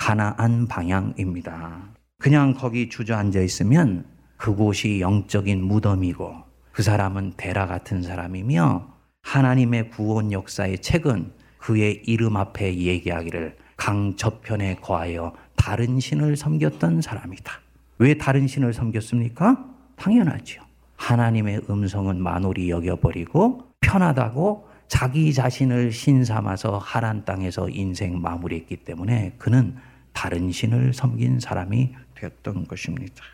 가나안 0.00 0.66
방향입니다. 0.66 1.90
그냥 2.18 2.54
거기 2.54 2.88
주저앉아 2.88 3.40
있으면 3.40 4.06
그곳이 4.38 5.00
영적인 5.00 5.62
무덤이고 5.62 6.36
그 6.72 6.82
사람은 6.82 7.34
대라 7.36 7.66
같은 7.66 8.02
사람이며 8.02 8.88
하나님의 9.22 9.90
구원 9.90 10.32
역사의 10.32 10.78
책은 10.78 11.32
그의 11.58 12.02
이름 12.06 12.38
앞에 12.38 12.74
얘기하기를 12.74 13.58
강 13.76 14.16
저편에 14.16 14.76
거하여 14.76 15.34
다른 15.54 16.00
신을 16.00 16.34
섬겼던 16.34 17.02
사람이다. 17.02 17.52
왜 17.98 18.14
다른 18.14 18.46
신을 18.46 18.72
섬겼습니까? 18.72 19.66
당연하죠. 19.96 20.62
하나님의 20.96 21.64
음성은 21.68 22.22
만홀히 22.22 22.70
여겨버리고 22.70 23.66
편하다고 23.82 24.70
자기 24.88 25.32
자신을 25.34 25.92
신 25.92 26.24
삼아서 26.24 26.78
하란 26.78 27.26
땅에서 27.26 27.68
인생 27.68 28.20
마무리했기 28.20 28.78
때문에 28.78 29.34
그는 29.38 29.76
다른 30.12 30.50
신을 30.52 30.92
섬긴 30.92 31.40
사람이 31.40 31.94
되었던 32.14 32.66
것입니다. 32.66 33.24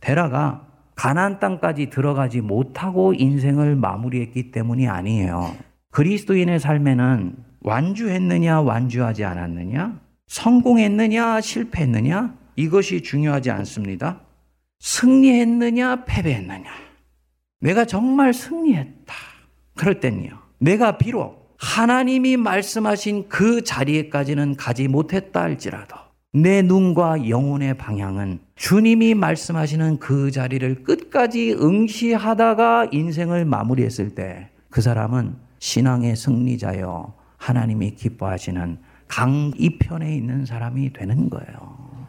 데라가 0.00 0.66
가나안 0.94 1.38
땅까지 1.38 1.90
들어가지 1.90 2.40
못하고 2.40 3.12
인생을 3.12 3.76
마무리했기 3.76 4.50
때문이 4.50 4.88
아니에요. 4.88 5.54
그리스도인의 5.90 6.58
삶에는 6.58 7.36
완주했느냐 7.60 8.60
완주하지 8.60 9.24
않았느냐 9.24 10.00
성공했느냐 10.26 11.40
실패했느냐 11.40 12.34
이것이 12.56 13.02
중요하지 13.02 13.50
않습니다. 13.50 14.20
승리했느냐 14.78 16.04
패배했느냐 16.04 16.70
내가 17.60 17.84
정말 17.84 18.32
승리했다. 18.32 19.14
그럴 19.74 20.00
땐요. 20.00 20.38
내가 20.58 20.96
비록 20.96 21.35
하나님이 21.58 22.36
말씀하신 22.36 23.28
그 23.28 23.62
자리에까지는 23.62 24.56
가지 24.56 24.88
못했다 24.88 25.42
할지라도 25.42 25.96
내 26.32 26.62
눈과 26.62 27.28
영혼의 27.28 27.78
방향은 27.78 28.40
주님이 28.56 29.14
말씀하시는 29.14 29.98
그 29.98 30.30
자리를 30.30 30.82
끝까지 30.82 31.52
응시하다가 31.54 32.88
인생을 32.92 33.44
마무리했을 33.44 34.14
때 34.14 34.50
그 34.76 34.82
사람은 34.82 35.36
신앙의 35.58 36.16
승리자여 36.16 37.14
하나님이 37.38 37.94
기뻐하시는 37.94 38.78
강 39.08 39.52
이편에 39.56 40.14
있는 40.14 40.44
사람이 40.44 40.92
되는 40.92 41.30
거예요. 41.30 42.06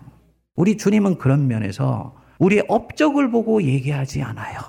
우리 0.53 0.75
주님은 0.75 1.17
그런 1.17 1.47
면에서 1.47 2.13
우리의 2.39 2.65
업적을 2.67 3.31
보고 3.31 3.63
얘기하지 3.63 4.21
않아요. 4.21 4.60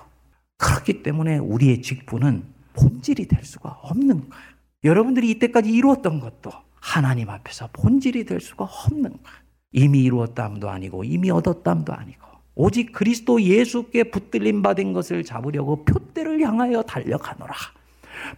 그렇기 0.58 1.02
때문에 1.02 1.38
우리의 1.38 1.82
직분은 1.82 2.44
본질이 2.74 3.26
될 3.26 3.42
수가 3.42 3.70
없는 3.82 4.28
거예요. 4.28 4.44
여러분들이 4.84 5.30
이때까지 5.30 5.70
이루었던 5.70 6.20
것도 6.20 6.50
하나님 6.80 7.30
앞에서 7.30 7.68
본질이 7.72 8.24
될 8.24 8.40
수가 8.40 8.64
없는 8.64 9.02
거예요. 9.02 9.38
이미 9.72 10.02
이루었담도 10.04 10.68
아니고 10.68 11.04
이미 11.04 11.30
얻었담도 11.30 11.92
아니고 11.92 12.26
오직 12.54 12.92
그리스도 12.92 13.40
예수께 13.40 14.04
붙들림 14.04 14.62
받은 14.62 14.92
것을 14.92 15.22
잡으려고 15.24 15.84
표대를 15.84 16.40
향하여 16.40 16.82
달려가노라. 16.82 17.54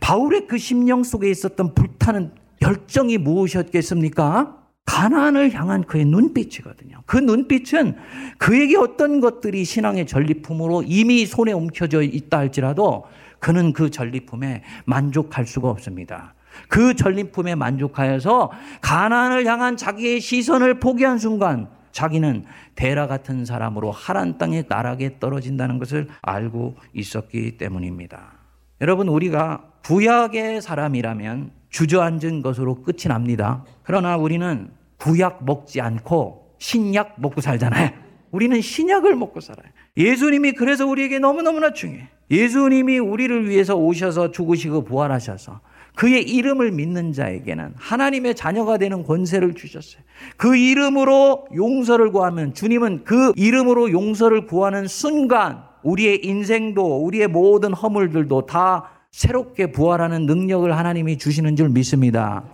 바울의 0.01 0.47
그 0.47 0.59
심령 0.59 1.03
속에 1.05 1.31
있었던 1.31 1.75
불타는 1.75 2.33
열정이 2.61 3.19
무엇이었겠습니까? 3.19 4.59
가나안을 4.85 5.55
향한 5.55 5.85
그의 5.85 6.05
눈빛이거든요. 6.05 7.03
그 7.07 7.17
눈빛은 7.17 7.97
그에게 8.39 8.77
어떤 8.77 9.21
것들이 9.21 9.65
신앙의 9.65 10.07
전리품으로 10.07 10.83
이미 10.87 11.27
손에 11.27 11.53
움켜져 11.53 12.03
있다 12.03 12.39
할지라도 12.39 13.05
그는 13.41 13.73
그 13.73 13.91
전리품에 13.91 14.63
만족할 14.85 15.47
수가 15.47 15.69
없습니다. 15.71 16.35
그 16.69 16.95
전리품에 16.95 17.55
만족하여서 17.55 18.53
가난을 18.81 19.47
향한 19.47 19.77
자기의 19.77 20.21
시선을 20.21 20.81
포기한 20.81 21.19
순간 21.19 21.69
자기는 21.93 22.45
대라 22.75 23.07
같은 23.07 23.45
사람으로 23.45 23.91
하란 23.91 24.39
땅의 24.39 24.67
나락에 24.69 25.19
떨어진다는 25.19 25.79
것을 25.79 26.09
알고 26.23 26.77
있었기 26.93 27.59
때문입니다. 27.59 28.33
여러분 28.81 29.09
우리가 29.09 29.65
구약의 29.85 30.63
사람이라면 30.63 31.51
주저앉은 31.71 32.43
것으로 32.43 32.83
끝이 32.83 33.05
납니다. 33.09 33.65
그러나 33.83 34.17
우리는 34.17 34.71
구약 34.99 35.45
먹지 35.45 35.81
않고 35.81 36.57
신약 36.59 37.21
먹고 37.21 37.41
살잖아요. 37.41 38.10
우리는 38.31 38.61
신약을 38.61 39.17
먹고 39.17 39.41
살아요. 39.41 39.71
예수님이 39.97 40.53
그래서 40.53 40.87
우리에게 40.87 41.19
너무너무나 41.19 41.73
중요해. 41.73 42.09
예수님이 42.31 42.99
우리를 42.99 43.49
위해서 43.49 43.75
오셔서 43.75 44.31
죽으시고 44.31 44.85
부활하셔서 44.85 45.61
그의 45.97 46.23
이름을 46.23 46.71
믿는 46.71 47.13
자에게는 47.13 47.75
하나님의 47.77 48.37
자녀가 48.37 48.79
되는 48.79 49.03
권세를 49.03 49.55
주셨어요. 49.55 50.03
그 50.37 50.57
이름으로 50.57 51.49
용서를 51.55 52.13
구하면 52.13 52.55
주님은 52.55 53.05
그 53.05 53.33
이름으로 53.37 53.91
용서를 53.91 54.47
구하는 54.47 54.87
순간 54.87 55.63
우리의 55.83 56.25
인생도 56.25 57.05
우리의 57.05 57.29
모든 57.29 57.73
허물들도 57.73 58.47
다 58.47 58.91
새롭게 59.11 59.73
부활하는 59.73 60.27
능력을 60.27 60.75
하나님이 60.77 61.19
주시는 61.19 61.57
줄 61.57 61.69
믿습니다. 61.71 62.45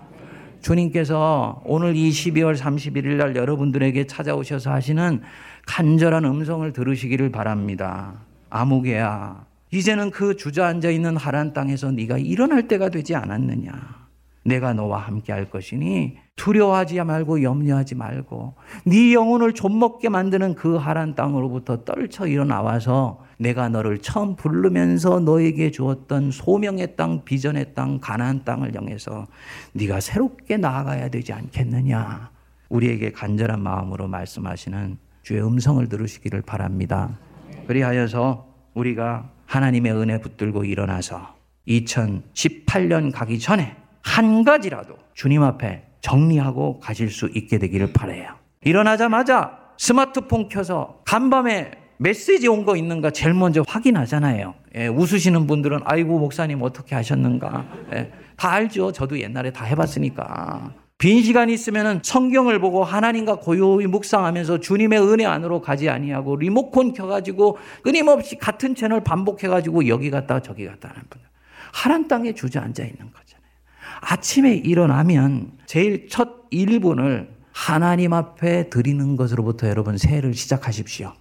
주님께서 0.62 1.62
오늘 1.64 1.94
이 1.94 2.10
12월 2.10 2.56
31일 2.56 3.16
날 3.16 3.36
여러분들에게 3.36 4.06
찾아오셔서 4.06 4.72
하시는 4.72 5.20
간절한 5.66 6.24
음성을 6.24 6.72
들으시기를 6.72 7.30
바랍니다. 7.30 8.14
아무개야, 8.48 9.44
이제는 9.70 10.10
그 10.10 10.36
주저앉아 10.36 10.90
있는 10.90 11.16
하란 11.16 11.52
땅에서 11.52 11.90
네가 11.90 12.18
일어날 12.18 12.66
때가 12.68 12.88
되지 12.88 13.14
않았느냐. 13.14 14.06
내가 14.46 14.72
너와 14.72 14.98
함께 14.98 15.32
할 15.32 15.50
것이니 15.50 16.18
두려워하지 16.36 17.02
말고 17.02 17.42
염려하지 17.42 17.96
말고 17.96 18.54
네 18.86 19.12
영혼을 19.12 19.52
좀먹게 19.52 20.08
만드는 20.08 20.54
그 20.54 20.76
하란 20.76 21.16
땅으로부터 21.16 21.84
떨쳐 21.84 22.28
일어나와서 22.28 23.24
내가 23.38 23.68
너를 23.68 23.98
처음 23.98 24.36
부르면서 24.36 25.18
너에게 25.18 25.72
주었던 25.72 26.30
소명의 26.30 26.94
땅, 26.96 27.24
비전의 27.24 27.74
땅, 27.74 27.98
가나안 27.98 28.44
땅을 28.44 28.74
향해서 28.74 29.26
네가 29.72 30.00
새롭게 30.00 30.56
나아가야 30.56 31.08
되지 31.08 31.32
않겠느냐. 31.32 32.30
우리에게 32.68 33.10
간절한 33.12 33.60
마음으로 33.60 34.06
말씀하시는 34.06 34.96
주의 35.26 35.42
음성을 35.44 35.84
들으시기를 35.88 36.42
바랍니다. 36.42 37.18
그리하여서 37.66 38.46
우리가 38.74 39.28
하나님의 39.46 39.90
은혜 39.92 40.20
붙들고 40.20 40.62
일어나서 40.64 41.34
2018년 41.66 43.10
가기 43.12 43.40
전에 43.40 43.74
한 44.04 44.44
가지라도 44.44 44.94
주님 45.14 45.42
앞에 45.42 45.82
정리하고 46.00 46.78
가실 46.78 47.10
수 47.10 47.28
있게 47.34 47.58
되기를 47.58 47.92
바래요. 47.92 48.34
일어나자마자 48.62 49.58
스마트폰 49.76 50.48
켜서 50.48 51.00
간밤에 51.04 51.72
메시지 51.98 52.46
온 52.46 52.64
거 52.64 52.76
있는가 52.76 53.10
제일 53.10 53.34
먼저 53.34 53.64
확인하잖아요. 53.66 54.54
예, 54.76 54.86
웃으시는 54.86 55.48
분들은 55.48 55.80
아이고 55.86 56.20
목사님 56.20 56.62
어떻게 56.62 56.94
하셨는가. 56.94 57.66
예, 57.94 58.12
다 58.36 58.52
알죠. 58.52 58.92
저도 58.92 59.18
옛날에 59.18 59.50
다 59.50 59.64
해봤으니까. 59.64 60.72
빈 60.98 61.22
시간 61.22 61.50
있으면은 61.50 62.00
성경을 62.02 62.58
보고 62.58 62.82
하나님과 62.82 63.40
고요히 63.40 63.86
묵상하면서 63.86 64.60
주님의 64.60 64.98
은혜 65.00 65.26
안으로 65.26 65.60
가지 65.60 65.90
아니하고 65.90 66.36
리모컨 66.36 66.94
켜가지고 66.94 67.58
끊임없이 67.82 68.36
같은 68.36 68.74
채널 68.74 69.04
반복해가지고 69.04 69.88
여기 69.88 70.10
갔다가 70.10 70.40
저기 70.40 70.64
갔다 70.64 70.88
하는 70.88 71.02
분들. 71.10 71.28
하란 71.74 72.08
땅에 72.08 72.32
주저앉아 72.32 72.82
있는 72.82 72.98
거잖아요. 72.98 73.46
아침에 74.00 74.54
일어나면 74.54 75.52
제일 75.66 76.08
첫 76.08 76.48
1분을 76.50 77.28
하나님 77.52 78.14
앞에 78.14 78.70
드리는 78.70 79.16
것으로부터 79.16 79.68
여러분 79.68 79.98
새해를 79.98 80.32
시작하십시오. 80.32 81.12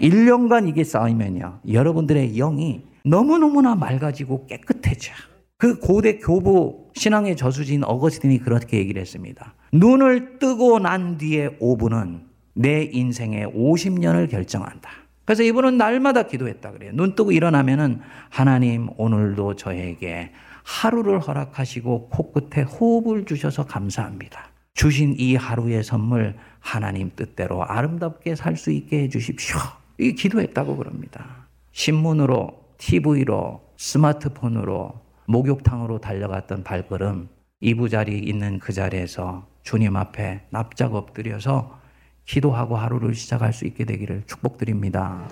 1년간 0.00 0.68
이게 0.68 0.82
쌓이면요. 0.82 1.60
여러분들의 1.70 2.32
영이 2.34 2.82
너무너무나 3.04 3.76
맑아지고 3.76 4.46
깨끗해져. 4.46 5.12
그 5.58 5.78
고대 5.78 6.18
교부 6.18 6.90
신앙의 6.94 7.36
저수지인 7.36 7.84
어거스틴이 7.84 8.38
그렇게 8.40 8.78
얘기를 8.78 9.00
했습니다. 9.00 9.54
눈을 9.72 10.38
뜨고 10.38 10.78
난 10.78 11.16
뒤에 11.16 11.58
5분은 11.58 12.20
내 12.54 12.82
인생의 12.92 13.46
50년을 13.48 14.30
결정한다. 14.30 14.90
그래서 15.24 15.42
이분은 15.42 15.76
날마다 15.76 16.24
기도했다 16.24 16.72
그래요. 16.72 16.92
눈 16.94 17.14
뜨고 17.14 17.32
일어나면은 17.32 18.00
하나님 18.28 18.88
오늘도 18.96 19.56
저에게 19.56 20.32
하루를 20.62 21.20
허락하시고 21.20 22.10
코끝에 22.10 22.62
호흡을 22.62 23.24
주셔서 23.24 23.64
감사합니다. 23.64 24.50
주신 24.74 25.14
이 25.18 25.36
하루의 25.36 25.84
선물 25.84 26.36
하나님 26.60 27.10
뜻대로 27.16 27.64
아름답게 27.64 28.36
살 28.36 28.56
수 28.56 28.70
있게 28.70 29.04
해 29.04 29.08
주십시오. 29.08 29.56
이 29.98 30.12
기도했다고 30.12 30.76
그럽니다. 30.76 31.46
신문으로, 31.72 32.50
TV로, 32.76 33.62
스마트폰으로, 33.78 35.05
목욕탕으로 35.26 36.00
달려갔던 36.00 36.64
발걸음, 36.64 37.28
이부자리 37.60 38.18
있는 38.18 38.58
그 38.58 38.72
자리에서 38.72 39.46
주님 39.62 39.96
앞에 39.96 40.42
납작 40.50 40.94
엎드려서 40.94 41.80
기도하고 42.24 42.76
하루를 42.76 43.14
시작할 43.14 43.52
수 43.52 43.66
있게 43.66 43.84
되기를 43.84 44.24
축복드립니다. 44.26 45.28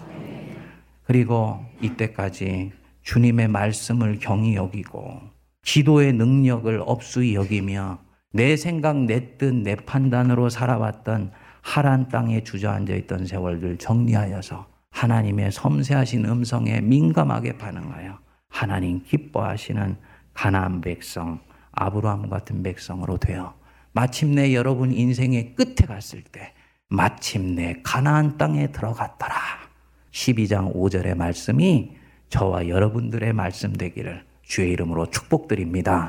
그리고 1.04 1.64
이때까지 1.80 2.72
주님의 3.02 3.48
말씀을 3.48 4.18
경히 4.20 4.54
여기고 4.54 5.20
기도의 5.62 6.12
능력을 6.14 6.82
업수히 6.84 7.34
여기며 7.34 7.98
내 8.32 8.56
생각, 8.56 8.96
내 8.96 9.36
뜻, 9.36 9.54
내 9.54 9.76
판단으로 9.76 10.48
살아왔던 10.48 11.30
하란 11.62 12.08
땅에 12.08 12.42
주저앉아 12.42 12.94
있던 12.94 13.26
세월들 13.26 13.78
정리하여서 13.78 14.66
하나님의 14.90 15.52
섬세하신 15.52 16.24
음성에 16.24 16.80
민감하게 16.80 17.58
반응하여 17.58 18.23
하나님 18.54 19.02
기뻐하시는 19.02 19.96
가나안 20.32 20.80
백성, 20.80 21.40
아브라함 21.72 22.30
같은 22.30 22.62
백성으로 22.62 23.16
되어 23.16 23.52
마침내 23.90 24.54
여러분 24.54 24.92
인생의 24.92 25.56
끝에 25.56 25.88
갔을 25.88 26.22
때 26.22 26.52
마침내 26.88 27.80
가나안 27.82 28.38
땅에 28.38 28.70
들어갔더라. 28.70 29.34
12장 30.12 30.72
5절의 30.72 31.16
말씀이 31.16 31.96
저와 32.28 32.68
여러분들의 32.68 33.32
말씀 33.32 33.72
되기를 33.72 34.24
주의 34.42 34.70
이름으로 34.70 35.10
축복드립니다. 35.10 36.02